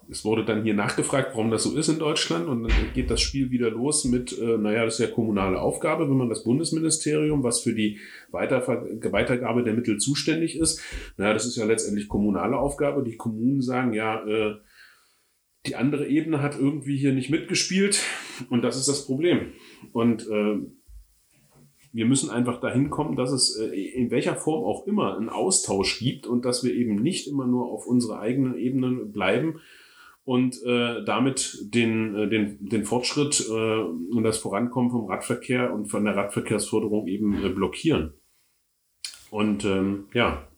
[0.09, 3.21] es wurde dann hier nachgefragt, warum das so ist in Deutschland und dann geht das
[3.21, 7.43] Spiel wieder los mit, äh, naja, das ist ja kommunale Aufgabe, wenn man das Bundesministerium,
[7.43, 7.99] was für die
[8.31, 10.81] Weiterver Weitergabe der Mittel zuständig ist,
[11.17, 13.03] naja, das ist ja letztendlich kommunale Aufgabe.
[13.03, 14.55] Die Kommunen sagen, ja, äh,
[15.67, 18.05] die andere Ebene hat irgendwie hier nicht mitgespielt
[18.51, 19.53] und das ist das Problem.
[19.93, 20.59] Und äh,
[21.95, 26.01] wir müssen einfach dahin kommen, dass es äh, in welcher Form auch immer einen Austausch
[26.01, 29.61] gibt und dass wir eben nicht immer nur auf unserer eigenen Ebene bleiben
[30.25, 35.87] und äh, damit den, äh, den, den Fortschritt äh, und das Vorankommen vom Radverkehr und
[35.87, 38.15] von der Radverkehrsförderung eben äh, blockieren.
[39.31, 40.49] Und ähm, ja,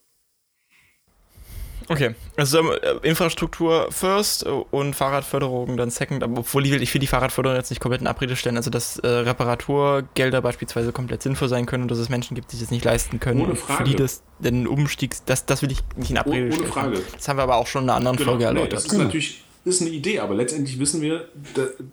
[1.89, 7.07] Okay, also äh, Infrastruktur first und Fahrradförderung dann second, aber obwohl ich, ich will die
[7.07, 11.67] Fahrradförderung jetzt nicht komplett in Abrede stellen, also dass äh, Reparaturgelder beispielsweise komplett sinnvoll sein
[11.67, 13.41] können und dass es Menschen gibt, die das nicht leisten können.
[13.41, 13.79] Ohne Frage.
[13.79, 16.65] Für die das den Umstieg, das, das will ich nicht in Abrede ohne, stellen.
[16.65, 17.03] Ohne Frage.
[17.15, 18.71] Das haben wir aber auch schon in einer anderen genau, Folge erläutert.
[18.71, 21.29] Nee, das ist natürlich ist eine Idee, aber letztendlich wissen wir,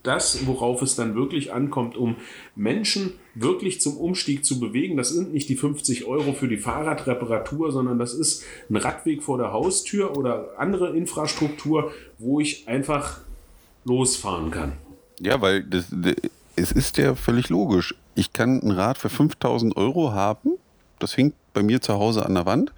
[0.04, 2.16] das, worauf es dann wirklich ankommt, um
[2.56, 7.72] Menschen wirklich zum Umstieg zu bewegen, das sind nicht die 50 Euro für die Fahrradreparatur,
[7.72, 13.22] sondern das ist ein Radweg vor der Haustür oder andere Infrastruktur, wo ich einfach
[13.86, 14.74] losfahren kann.
[15.20, 16.14] Ja, weil das, das,
[16.56, 17.96] es ist ja völlig logisch.
[18.16, 20.52] Ich kann ein Rad für 5000 Euro haben,
[21.00, 22.72] das hängt bei mir zu Hause an der Wand.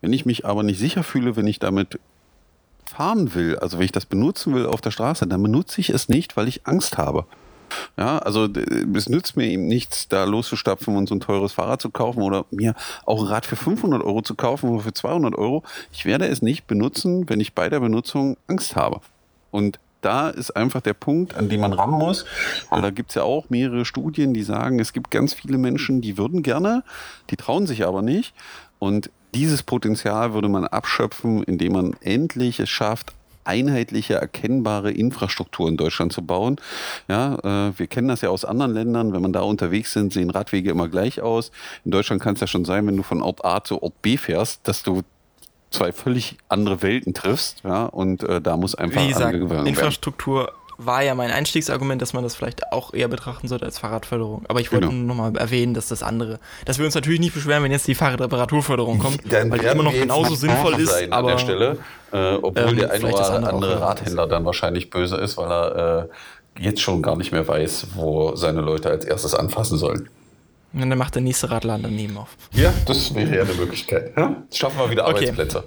[0.00, 1.98] Wenn ich mich aber nicht sicher fühle, wenn ich damit
[2.88, 6.08] fahren will, also wenn ich das benutzen will auf der Straße, dann benutze ich es
[6.08, 7.26] nicht, weil ich Angst habe.
[7.96, 8.48] Ja, also
[8.94, 12.46] es nützt mir eben nichts, da loszustapfen und so ein teures Fahrrad zu kaufen oder
[12.50, 12.74] mir
[13.04, 15.62] auch ein Rad für 500 Euro zu kaufen oder für 200 Euro.
[15.92, 19.00] Ich werde es nicht benutzen, wenn ich bei der Benutzung Angst habe.
[19.50, 22.24] Und da ist einfach der Punkt, an dem man ran muss.
[22.70, 26.00] Weil da gibt es ja auch mehrere Studien, die sagen, es gibt ganz viele Menschen,
[26.00, 26.84] die würden gerne,
[27.30, 28.32] die trauen sich aber nicht.
[28.78, 33.12] Und dieses Potenzial würde man abschöpfen, indem man endlich es schafft,
[33.44, 36.56] einheitliche, erkennbare Infrastruktur in Deutschland zu bauen.
[37.08, 39.12] Ja, äh, wir kennen das ja aus anderen Ländern.
[39.12, 41.50] Wenn man da unterwegs sind, sehen Radwege immer gleich aus.
[41.84, 44.18] In Deutschland kann es ja schon sein, wenn du von Ort A zu Ort B
[44.18, 45.02] fährst, dass du
[45.70, 47.62] zwei völlig andere Welten triffst.
[47.64, 49.34] Ja, und äh, da muss einfach Wie gesagt,
[49.66, 54.44] Infrastruktur war ja mein Einstiegsargument, dass man das vielleicht auch eher betrachten sollte als Fahrradförderung.
[54.48, 54.98] Aber ich wollte genau.
[54.98, 57.96] nur nochmal erwähnen, dass das andere, dass wir uns natürlich nicht beschweren, wenn jetzt die
[57.96, 60.94] Fahrradreparaturförderung kommt, Dann weil die immer noch genauso sinnvoll ist.
[61.10, 61.78] Aber, an der Stelle,
[62.12, 66.08] äh, obwohl ähm, der ein oder andere, andere Radhändler dann wahrscheinlich böse ist, weil er
[66.58, 70.08] äh, jetzt schon gar nicht mehr weiß, wo seine Leute als erstes anfassen sollen.
[70.72, 72.36] Und dann macht der nächste Radladen daneben auf.
[72.52, 74.12] Ja, das wäre ja eine Möglichkeit.
[74.16, 74.36] Ja?
[74.52, 75.30] Schaffen wir wieder okay.
[75.30, 75.64] Arbeitsplätze.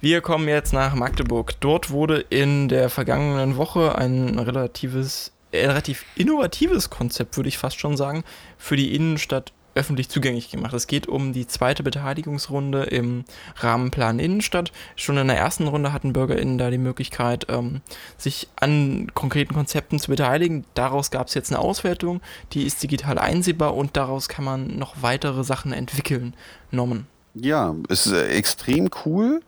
[0.00, 1.60] Wir kommen jetzt nach Magdeburg.
[1.60, 7.78] Dort wurde in der vergangenen Woche ein relatives, äh, relativ innovatives Konzept, würde ich fast
[7.78, 8.24] schon sagen,
[8.58, 10.72] für die Innenstadt öffentlich zugänglich gemacht.
[10.72, 13.24] Es geht um die zweite Beteiligungsrunde im
[13.56, 14.72] Rahmenplan Innenstadt.
[14.96, 17.82] Schon in der ersten Runde hatten BürgerInnen da die Möglichkeit, ähm,
[18.16, 20.64] sich an konkreten Konzepten zu beteiligen.
[20.74, 25.02] Daraus gab es jetzt eine Auswertung, die ist digital einsehbar und daraus kann man noch
[25.02, 26.34] weitere Sachen entwickeln.
[26.70, 27.06] Norman.
[27.38, 29.40] Ja, es ist äh, extrem cool.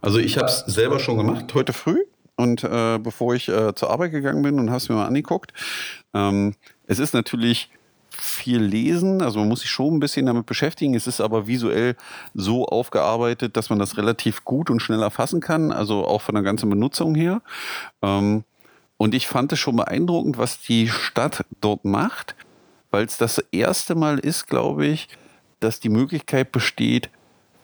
[0.00, 2.04] Also ich habe es selber schon gemacht, heute früh.
[2.36, 5.52] Und äh, bevor ich äh, zur Arbeit gegangen bin und habe es mir mal angeguckt.
[6.12, 6.54] Ähm,
[6.86, 7.70] es ist natürlich
[8.10, 10.94] viel lesen, also man muss sich schon ein bisschen damit beschäftigen.
[10.94, 11.96] Es ist aber visuell
[12.34, 16.42] so aufgearbeitet, dass man das relativ gut und schnell erfassen kann, also auch von der
[16.42, 17.42] ganzen Benutzung her.
[18.02, 18.42] Ähm,
[18.96, 22.34] und ich fand es schon beeindruckend, was die Stadt dort macht,
[22.90, 25.08] weil es das erste Mal ist, glaube ich,
[25.60, 27.10] dass die Möglichkeit besteht,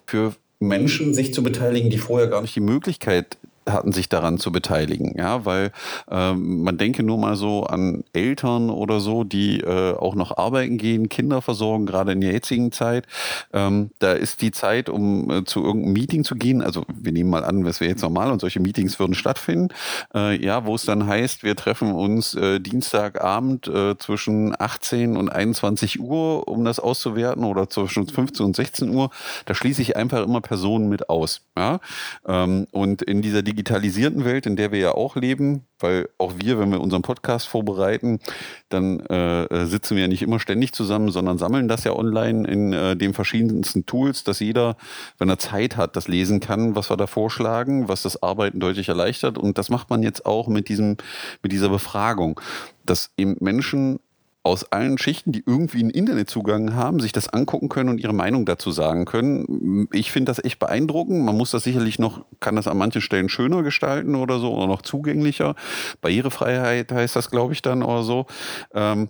[0.07, 3.37] für Menschen sich zu beteiligen, die vorher gar nicht die Möglichkeit
[3.69, 5.15] hatten, sich daran zu beteiligen.
[5.17, 5.73] Ja, weil
[6.11, 10.79] ähm, man denke nur mal so an Eltern oder so, die äh, auch noch arbeiten
[10.79, 13.07] gehen, Kinder versorgen, gerade in der jetzigen Zeit.
[13.53, 16.63] Ähm, da ist die Zeit, um äh, zu irgendeinem Meeting zu gehen.
[16.63, 19.69] Also wir nehmen mal an, was wäre jetzt normal und solche Meetings würden stattfinden.
[20.15, 25.29] Äh, ja, wo es dann heißt, wir treffen uns äh, Dienstagabend äh, zwischen 18 und
[25.31, 29.11] 21 Uhr, um das auszuwerten oder zwischen 15 und 16 Uhr.
[29.45, 31.43] Da schließe ich einfach immer Personen mit aus.
[31.57, 31.81] Ja?
[32.27, 36.59] Ähm, und in dieser digitalisierten Welt, in der wir ja auch leben, weil auch wir,
[36.59, 38.21] wenn wir unseren Podcast vorbereiten,
[38.69, 42.73] dann äh, sitzen wir ja nicht immer ständig zusammen, sondern sammeln das ja online in
[42.75, 44.77] äh, den verschiedensten Tools, dass jeder,
[45.17, 48.91] wenn er Zeit hat, das lesen kann, was wir da vorschlagen, was das Arbeiten deutlich
[48.91, 49.39] erleichtert.
[49.39, 50.99] Und das macht man jetzt auch mit diesem,
[51.43, 52.39] mit dieser Befragung,
[52.85, 54.01] dass eben Menschen
[54.47, 58.47] aus allen Schichten, die irgendwie einen Internetzugang haben, sich das angucken können und ihre Meinung
[58.47, 59.89] dazu sagen können.
[59.93, 61.25] Ich finde das echt beeindruckend.
[61.25, 64.69] Man muss das sicherlich noch, kann das an manchen Stellen schöner gestalten oder so oder
[64.69, 65.57] noch zugänglicher.
[66.01, 68.27] Barrierefreiheit heißt das, glaube ich, dann oder so.
[68.73, 69.09] Ähm,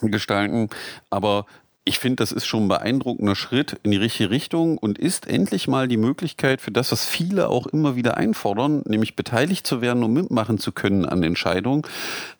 [0.00, 0.68] gestalten.
[1.10, 1.46] Aber
[1.84, 5.66] ich finde, das ist schon ein beeindruckender Schritt in die richtige Richtung und ist endlich
[5.66, 10.04] mal die Möglichkeit für das, was viele auch immer wieder einfordern, nämlich beteiligt zu werden
[10.04, 11.82] und mitmachen zu können an Entscheidungen.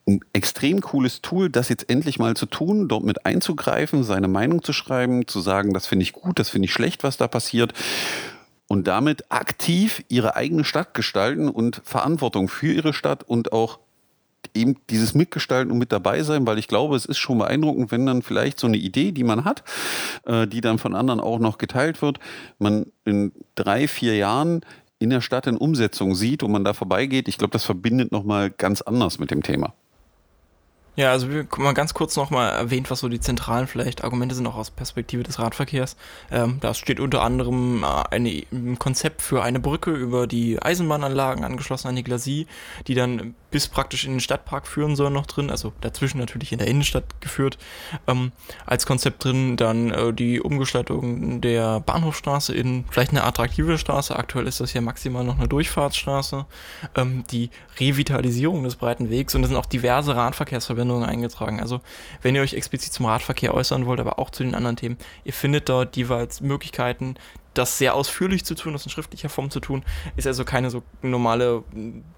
[0.06, 4.62] Ein extrem cooles Tool, das jetzt endlich mal zu tun, dort mit einzugreifen, seine Meinung
[4.62, 7.72] zu schreiben, zu sagen, das finde ich gut, das finde ich schlecht, was da passiert
[8.68, 13.80] und damit aktiv ihre eigene Stadt gestalten und Verantwortung für ihre Stadt und auch
[14.54, 18.06] eben dieses Mitgestalten und mit dabei sein, weil ich glaube, es ist schon beeindruckend, wenn
[18.06, 19.62] dann vielleicht so eine Idee, die man hat,
[20.26, 22.18] äh, die dann von anderen auch noch geteilt wird,
[22.58, 24.60] man in drei, vier Jahren
[24.98, 27.28] in der Stadt in Umsetzung sieht und man da vorbeigeht.
[27.28, 29.74] Ich glaube, das verbindet nochmal ganz anders mit dem Thema.
[30.94, 34.46] Ja, also wir mal ganz kurz nochmal erwähnt, was so die zentralen vielleicht Argumente sind,
[34.46, 35.96] auch aus Perspektive des Radverkehrs.
[36.30, 41.44] Ähm, da steht unter anderem äh, eine, ein Konzept für eine Brücke über die Eisenbahnanlagen
[41.44, 42.46] angeschlossen an die Glasie,
[42.88, 46.58] die dann bis praktisch in den Stadtpark führen soll noch drin, also dazwischen natürlich in
[46.58, 47.58] der Innenstadt geführt,
[48.08, 48.32] ähm,
[48.66, 49.56] als Konzept drin.
[49.56, 54.16] Dann äh, die Umgestaltung der Bahnhofstraße in vielleicht eine attraktive Straße.
[54.16, 56.46] Aktuell ist das ja maximal noch eine Durchfahrtsstraße.
[56.96, 61.60] Ähm, die Revitalisierung des breiten Wegs und es sind auch diverse Radverkehrsverbindungen eingetragen.
[61.60, 61.80] Also
[62.22, 65.32] wenn ihr euch explizit zum Radverkehr äußern wollt, aber auch zu den anderen Themen, ihr
[65.32, 67.16] findet dort jeweils Möglichkeiten,
[67.54, 69.82] das sehr ausführlich zu tun, das in schriftlicher Form zu tun,
[70.16, 71.64] ist also keine so normale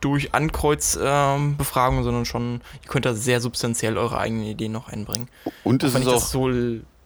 [0.01, 5.29] durch Ankreuz-Befragung, ähm, sondern schon, ihr könnt da sehr substanziell eure eigenen Ideen noch einbringen.
[5.64, 6.49] Und es ist auch so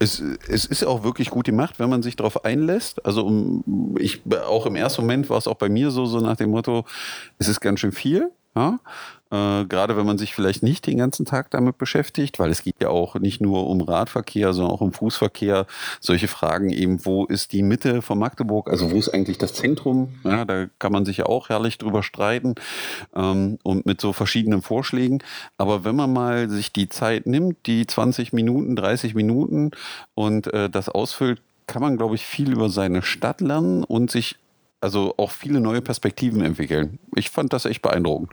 [0.00, 3.04] es, es ist auch wirklich gut gemacht, wenn man sich darauf einlässt.
[3.04, 3.64] Also
[3.98, 6.84] ich auch im ersten Moment war es auch bei mir so, so nach dem Motto,
[7.38, 8.30] es ist ganz schön viel.
[8.54, 8.78] Ja?
[9.30, 12.76] Äh, gerade wenn man sich vielleicht nicht den ganzen Tag damit beschäftigt, weil es geht
[12.80, 15.66] ja auch nicht nur um Radverkehr, sondern auch um Fußverkehr.
[16.00, 18.70] Solche Fragen eben, wo ist die Mitte von Magdeburg?
[18.70, 20.14] Also wo ist eigentlich das Zentrum?
[20.24, 22.54] Ja, da kann man sich ja auch herrlich drüber streiten
[23.14, 25.22] ähm, und mit so verschiedenen Vorschlägen.
[25.58, 29.72] Aber wenn man mal sich die Zeit nimmt, die 20 Minuten, 30 Minuten
[30.14, 34.36] und äh, das ausfüllt, kann man, glaube ich, viel über seine Stadt lernen und sich
[34.80, 36.98] also auch viele neue Perspektiven entwickeln.
[37.14, 38.30] Ich fand das echt beeindruckend.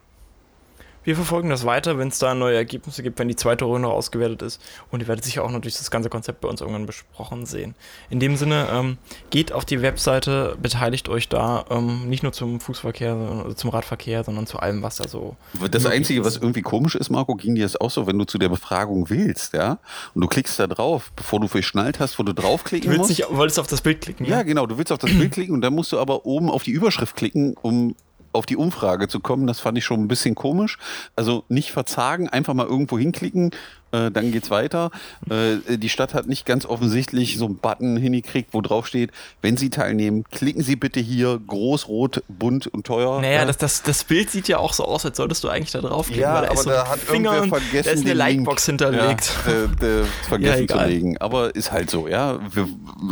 [1.05, 4.41] Wir verfolgen das weiter, wenn es da neue Ergebnisse gibt, wenn die zweite Runde ausgewertet
[4.41, 4.59] ist.
[4.91, 7.75] Und ihr werdet sicher auch natürlich das ganze Konzept bei uns irgendwann besprochen sehen.
[8.09, 8.97] In dem Sinne, ähm,
[9.29, 14.47] geht auf die Webseite, beteiligt euch da, ähm, nicht nur zum Fußverkehr, zum Radverkehr, sondern
[14.47, 15.37] zu allem, was da so.
[15.69, 16.25] Das Einzige, ist.
[16.25, 19.09] was irgendwie komisch ist, Marco, ging dir das auch so, wenn du zu der Befragung
[19.11, 19.77] willst, ja,
[20.15, 23.19] und du klickst da drauf, bevor du verschnallt hast, wo du draufklicken du willst musst.
[23.19, 24.25] Nicht, wolltest auf das Bild klicken.
[24.25, 26.49] Ja, ja, genau, du willst auf das Bild klicken und dann musst du aber oben
[26.49, 27.95] auf die Überschrift klicken, um
[28.35, 30.77] auf die Umfrage zu kommen, das fand ich schon ein bisschen komisch.
[31.15, 33.51] Also nicht verzagen, einfach mal irgendwo hinklicken,
[33.95, 34.91] äh, dann geht's weiter.
[35.29, 39.57] Äh, die Stadt hat nicht ganz offensichtlich so einen Button hingekriegt, wo drauf steht, wenn
[39.57, 43.21] Sie teilnehmen, klicken Sie bitte hier groß, rot, bunt und teuer.
[43.21, 43.45] Naja, ja.
[43.45, 46.21] das, das, das Bild sieht ja auch so aus, als solltest du eigentlich da draufklicken.
[46.21, 49.31] Ja, aber so da hat Finger und vergessen, da ist eine Lightbox hinterlegt.
[49.47, 51.17] Ja, äh, vergessen ja, zu legen.
[51.19, 52.39] Aber ist halt so, ja.
[52.53, 52.67] Wir,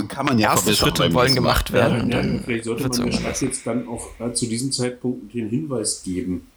[0.08, 2.12] kann man ja Erste Schritte wollen gemacht werden.
[2.12, 5.50] Ja, ja, vielleicht sollte man der Stadt jetzt dann auch äh, zu diesem Zeitpunkt den
[5.50, 6.48] Hinweis geben,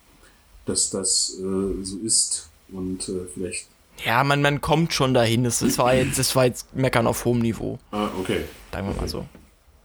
[0.64, 3.68] dass das äh, so ist und äh, vielleicht
[4.04, 5.44] ja, man, man kommt schon dahin.
[5.44, 7.78] Das, das, war jetzt, das war jetzt Meckern auf hohem Niveau.
[7.90, 8.42] Ah, okay.
[8.72, 9.26] Sagen wir mal so.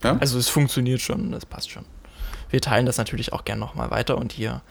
[0.03, 0.17] Ja?
[0.19, 1.85] Also es funktioniert schon, das passt schon.
[2.49, 4.61] Wir teilen das natürlich auch gerne nochmal weiter und hier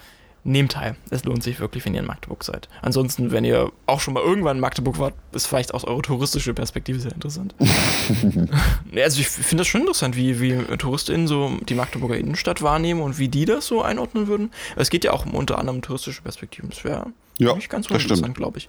[0.44, 0.96] nehmt teil.
[1.11, 2.68] Es lohnt sich wirklich, wenn ihr in Magdeburg seid.
[2.83, 6.55] Ansonsten, wenn ihr auch schon mal irgendwann in Magdeburg wart, ist vielleicht aus eurer touristische
[6.55, 7.55] Perspektive sehr interessant.
[8.94, 13.18] also ich finde das schon interessant, wie, wie TouristInnen so die Magdeburger Innenstadt wahrnehmen und
[13.18, 14.50] wie die das so einordnen würden.
[14.76, 16.70] Es geht ja auch um unter anderem touristische Perspektiven.
[16.70, 17.07] Das wäre
[17.38, 18.68] ja, nicht ganz so interessant, glaube ich.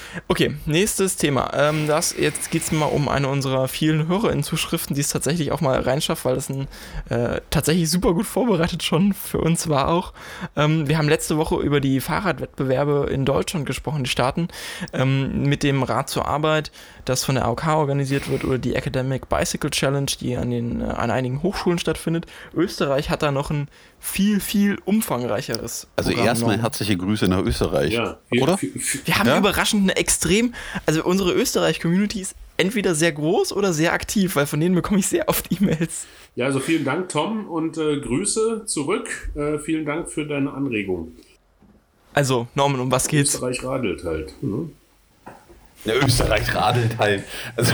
[0.27, 1.51] Okay, nächstes Thema.
[1.53, 5.61] Ähm, das, jetzt geht es mal um eine unserer vielen HörerInnen-Zuschriften, die es tatsächlich auch
[5.61, 6.67] mal reinschafft, weil das ein
[7.09, 10.13] äh, tatsächlich super gut vorbereitet schon für uns war auch.
[10.55, 14.49] Ähm, wir haben letzte Woche über die Fahrradwettbewerbe in Deutschland gesprochen, die starten
[14.93, 16.71] ähm, mit dem Rad zur Arbeit,
[17.05, 20.85] das von der AOK organisiert wird, oder die Academic Bicycle Challenge, die an, den, äh,
[20.85, 22.25] an einigen Hochschulen stattfindet.
[22.53, 23.69] Österreich hat da noch ein
[23.99, 25.87] viel, viel umfangreicheres.
[25.95, 27.93] Also erstmal herzliche Grüße nach Österreich.
[27.93, 28.59] Ja, oder?
[28.59, 29.37] Wir haben ja?
[29.37, 30.53] überraschend eine extrem,
[30.85, 35.07] also unsere Österreich-Community ist entweder sehr groß oder sehr aktiv, weil von denen bekomme ich
[35.07, 36.05] sehr oft E-Mails.
[36.35, 39.31] Ja, also vielen Dank, Tom, und äh, Grüße zurück.
[39.35, 41.13] Äh, vielen Dank für deine Anregung.
[42.13, 43.35] Also, Norman, um was geht's?
[43.35, 44.33] Österreich radelt halt.
[44.41, 44.73] Mhm.
[45.83, 47.23] Ja, Österreich radelt halt.
[47.55, 47.73] Also,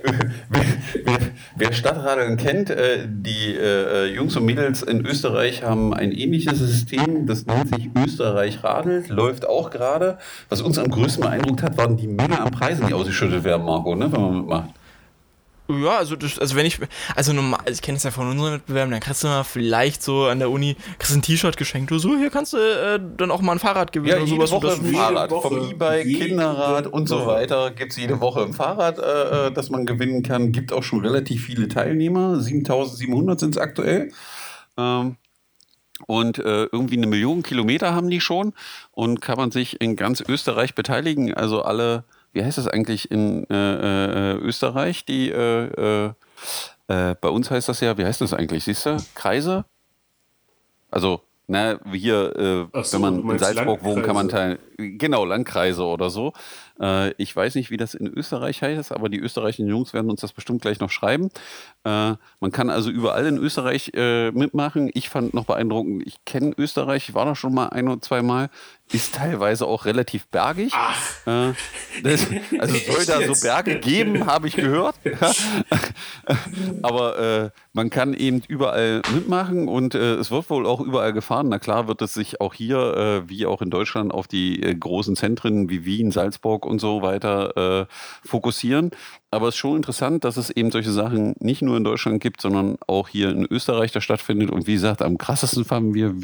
[0.48, 1.18] wer,
[1.56, 7.26] wer, Stadtradeln kennt, äh, die äh, Jungs und Mädels in Österreich haben ein ähnliches System,
[7.26, 10.18] das nennt sich Österreich radelt, läuft auch gerade.
[10.48, 13.94] Was uns am größten beeindruckt hat, waren die Menge an Preisen, die ausgeschüttet werden, Marco,
[13.94, 14.70] ne, wenn man mitmacht.
[15.70, 16.78] Ja, also das, also wenn ich,
[17.14, 20.02] also normal, also ich kenne es ja von unseren Wettbewerben, dann kriegst du mal vielleicht
[20.02, 23.30] so an der Uni, kriegst ein T-Shirt geschenkt oder so, hier kannst du äh, dann
[23.30, 24.78] auch mal ein Fahrrad gewinnen ja, oder sowas.
[24.80, 25.48] Woche ein Fahrrad, Woche.
[25.48, 29.68] vom E-Bike, Kinderrad und so weiter gibt es jede Woche ein Fahrrad, äh, äh, das
[29.68, 30.52] man gewinnen kann.
[30.52, 34.10] Gibt auch schon relativ viele Teilnehmer, 7700 sind es aktuell.
[34.78, 35.16] Ähm,
[36.06, 38.54] und äh, irgendwie eine Million Kilometer haben die schon
[38.92, 41.34] und kann man sich in ganz Österreich beteiligen.
[41.34, 45.04] Also alle wie heißt das eigentlich in äh, äh, Österreich?
[45.04, 46.12] Die, äh, äh,
[46.88, 48.64] äh, bei uns heißt das ja, wie heißt das eigentlich?
[48.64, 48.96] Siehst du?
[49.14, 49.64] Kreise?
[50.90, 54.58] Also, na, hier, so, wenn man in Salzburg wohnt, kann man teilen.
[54.76, 56.32] Genau, Landkreise oder so.
[56.80, 60.20] Äh, ich weiß nicht, wie das in Österreich heißt, aber die österreichischen Jungs werden uns
[60.20, 61.30] das bestimmt gleich noch schreiben.
[61.84, 64.90] Äh, man kann also überall in Österreich äh, mitmachen.
[64.94, 68.22] Ich fand noch beeindruckend, ich kenne Österreich, ich war da schon mal ein oder zwei
[68.22, 68.50] Mal.
[68.92, 70.72] ist teilweise auch relativ bergig.
[70.74, 71.26] Ach.
[71.26, 71.52] Äh,
[72.02, 72.26] das,
[72.58, 74.96] also es soll da so Berge geben, habe ich gehört.
[76.82, 81.48] Aber äh, man kann eben überall mitmachen und äh, es wird wohl auch überall gefahren.
[81.48, 85.68] Na klar wird es sich auch hier, wie auch in Deutschland, auf die großen Zentren
[85.68, 87.86] wie Wien, Salzburg und so weiter äh,
[88.24, 88.90] fokussieren.
[89.30, 92.40] Aber es ist schon interessant, dass es eben solche Sachen nicht nur in Deutschland gibt,
[92.40, 94.50] sondern auch hier in Österreich da stattfindet.
[94.50, 96.14] Und wie gesagt, am krassesten fanden wir,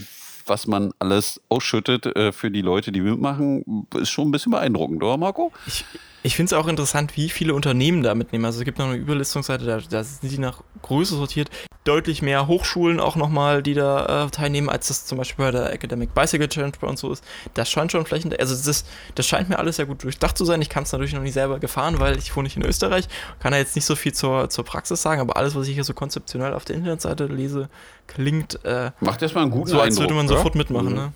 [0.47, 5.03] was man alles ausschüttet äh, für die Leute, die mitmachen, ist schon ein bisschen beeindruckend,
[5.03, 5.53] oder Marco?
[5.67, 5.85] Ich,
[6.23, 8.45] ich finde es auch interessant, wie viele Unternehmen da mitnehmen.
[8.45, 11.51] Also es gibt noch eine Überlistungsseite, da, da sind die nach Größe sortiert.
[11.85, 15.73] Deutlich mehr Hochschulen auch nochmal, die da äh, teilnehmen, als das zum Beispiel bei der
[15.73, 17.23] Academic Bicycle Challenge bei uns so ist.
[17.53, 20.63] Das scheint schon flächendeckend, also das, das scheint mir alles sehr gut durchdacht zu sein.
[20.63, 23.07] Ich kann es natürlich noch nicht selber gefahren, weil ich wohne nicht in Österreich.
[23.41, 25.85] Kann da jetzt nicht so viel zur, zur Praxis sagen, aber alles, was ich hier
[25.85, 27.69] so konzeptionell auf der Internetseite lese,
[28.07, 30.37] klingt äh, Macht erstmal einen guten so, als Eindruck, würde man oder?
[30.37, 30.89] sofort mitmachen.
[30.89, 30.95] Mhm.
[30.95, 31.13] Ne?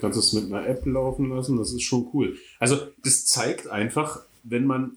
[0.00, 2.36] Kannst es mit einer App laufen lassen, das ist schon cool.
[2.58, 4.92] Also das zeigt einfach, wenn man,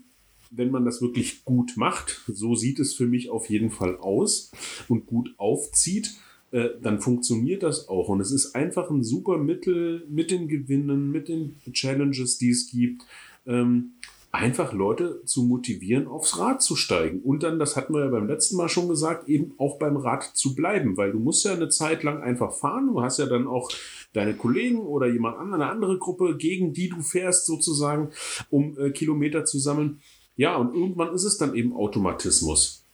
[0.52, 4.52] wenn man das wirklich gut macht, so sieht es für mich auf jeden Fall aus
[4.88, 6.18] und gut aufzieht,
[6.52, 8.10] äh, dann funktioniert das auch.
[8.10, 12.70] Und es ist einfach ein super Mittel mit den Gewinnen, mit den Challenges, die es
[12.70, 13.04] gibt.
[13.47, 13.93] Ähm,
[14.32, 17.20] einfach Leute zu motivieren, aufs Rad zu steigen.
[17.22, 20.24] Und dann, das hatten wir ja beim letzten Mal schon gesagt, eben auch beim Rad
[20.24, 22.88] zu bleiben, weil du musst ja eine Zeit lang einfach fahren.
[22.88, 23.70] Du hast ja dann auch
[24.14, 28.10] deine Kollegen oder jemand anderen, eine andere Gruppe, gegen die du fährst sozusagen,
[28.49, 29.99] um äh, Kilometer zu sammeln.
[30.36, 32.86] Ja, und irgendwann ist es dann eben Automatismus.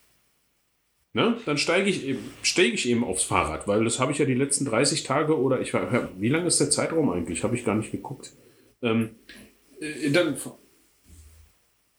[1.14, 1.38] Ne?
[1.46, 4.34] Dann steige ich, eben, steige ich eben aufs Fahrrad, weil das habe ich ja die
[4.34, 7.44] letzten 30 Tage oder ich war, wie lange ist der Zeitraum eigentlich?
[7.44, 8.34] Habe ich gar nicht geguckt.
[8.82, 9.16] Ähm,
[9.80, 10.38] äh, dann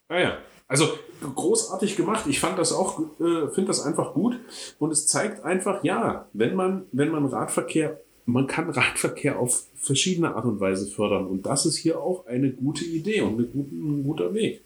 [0.08, 0.86] Ah ja, also
[1.20, 2.26] großartig gemacht.
[2.26, 4.40] Ich fand das auch, äh, finde das einfach gut
[4.78, 10.34] und es zeigt einfach, ja, wenn man, wenn man Radverkehr, man kann Radverkehr auf verschiedene
[10.34, 14.32] Art und Weise fördern und das ist hier auch eine gute Idee und ein guter
[14.32, 14.62] Weg.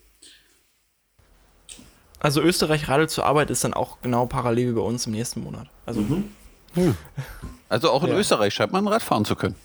[2.23, 5.43] Also Österreich radelt zur Arbeit ist dann auch genau parallel wie bei uns im nächsten
[5.43, 5.67] Monat.
[5.85, 6.95] Also Mhm.
[7.69, 8.15] Also auch in Ja.
[8.17, 9.55] Österreich scheint man Rad fahren zu können.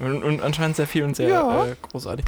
[0.00, 1.66] Und, und anscheinend sehr viel und sehr Ja.
[1.66, 2.24] äh, großartig.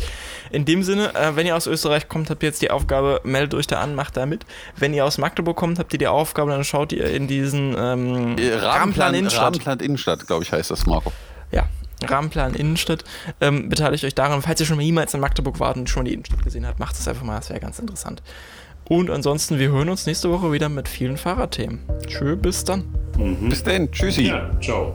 [0.50, 3.54] In dem Sinne, äh, wenn ihr aus Österreich kommt, habt ihr jetzt die Aufgabe, meldet
[3.54, 4.44] euch da an, macht da mit.
[4.76, 8.36] Wenn ihr aus Magdeburg kommt, habt ihr die Aufgabe, dann schaut ihr in diesen ähm,
[8.38, 9.44] Äh, Rahmenplan Innenstadt.
[9.44, 11.10] Rahmenplan Innenstadt, glaube ich, heißt das, Marco.
[11.52, 11.64] Ja,
[12.06, 13.02] Rahmenplan Innenstadt.
[13.40, 14.42] Ähm, beteiligt euch daran.
[14.42, 16.94] Falls ihr schon mal jemals in Magdeburg wart und schon die Innenstadt gesehen habt, macht
[16.96, 18.22] es einfach mal, das wäre ganz interessant.
[18.88, 21.80] Und ansonsten, wir hören uns nächste Woche wieder mit vielen Fahrradthemen.
[22.06, 22.84] Tschö, bis dann.
[23.18, 23.48] Mhm.
[23.48, 24.28] Bis dann, tschüssi.
[24.28, 24.94] Ja, ciao.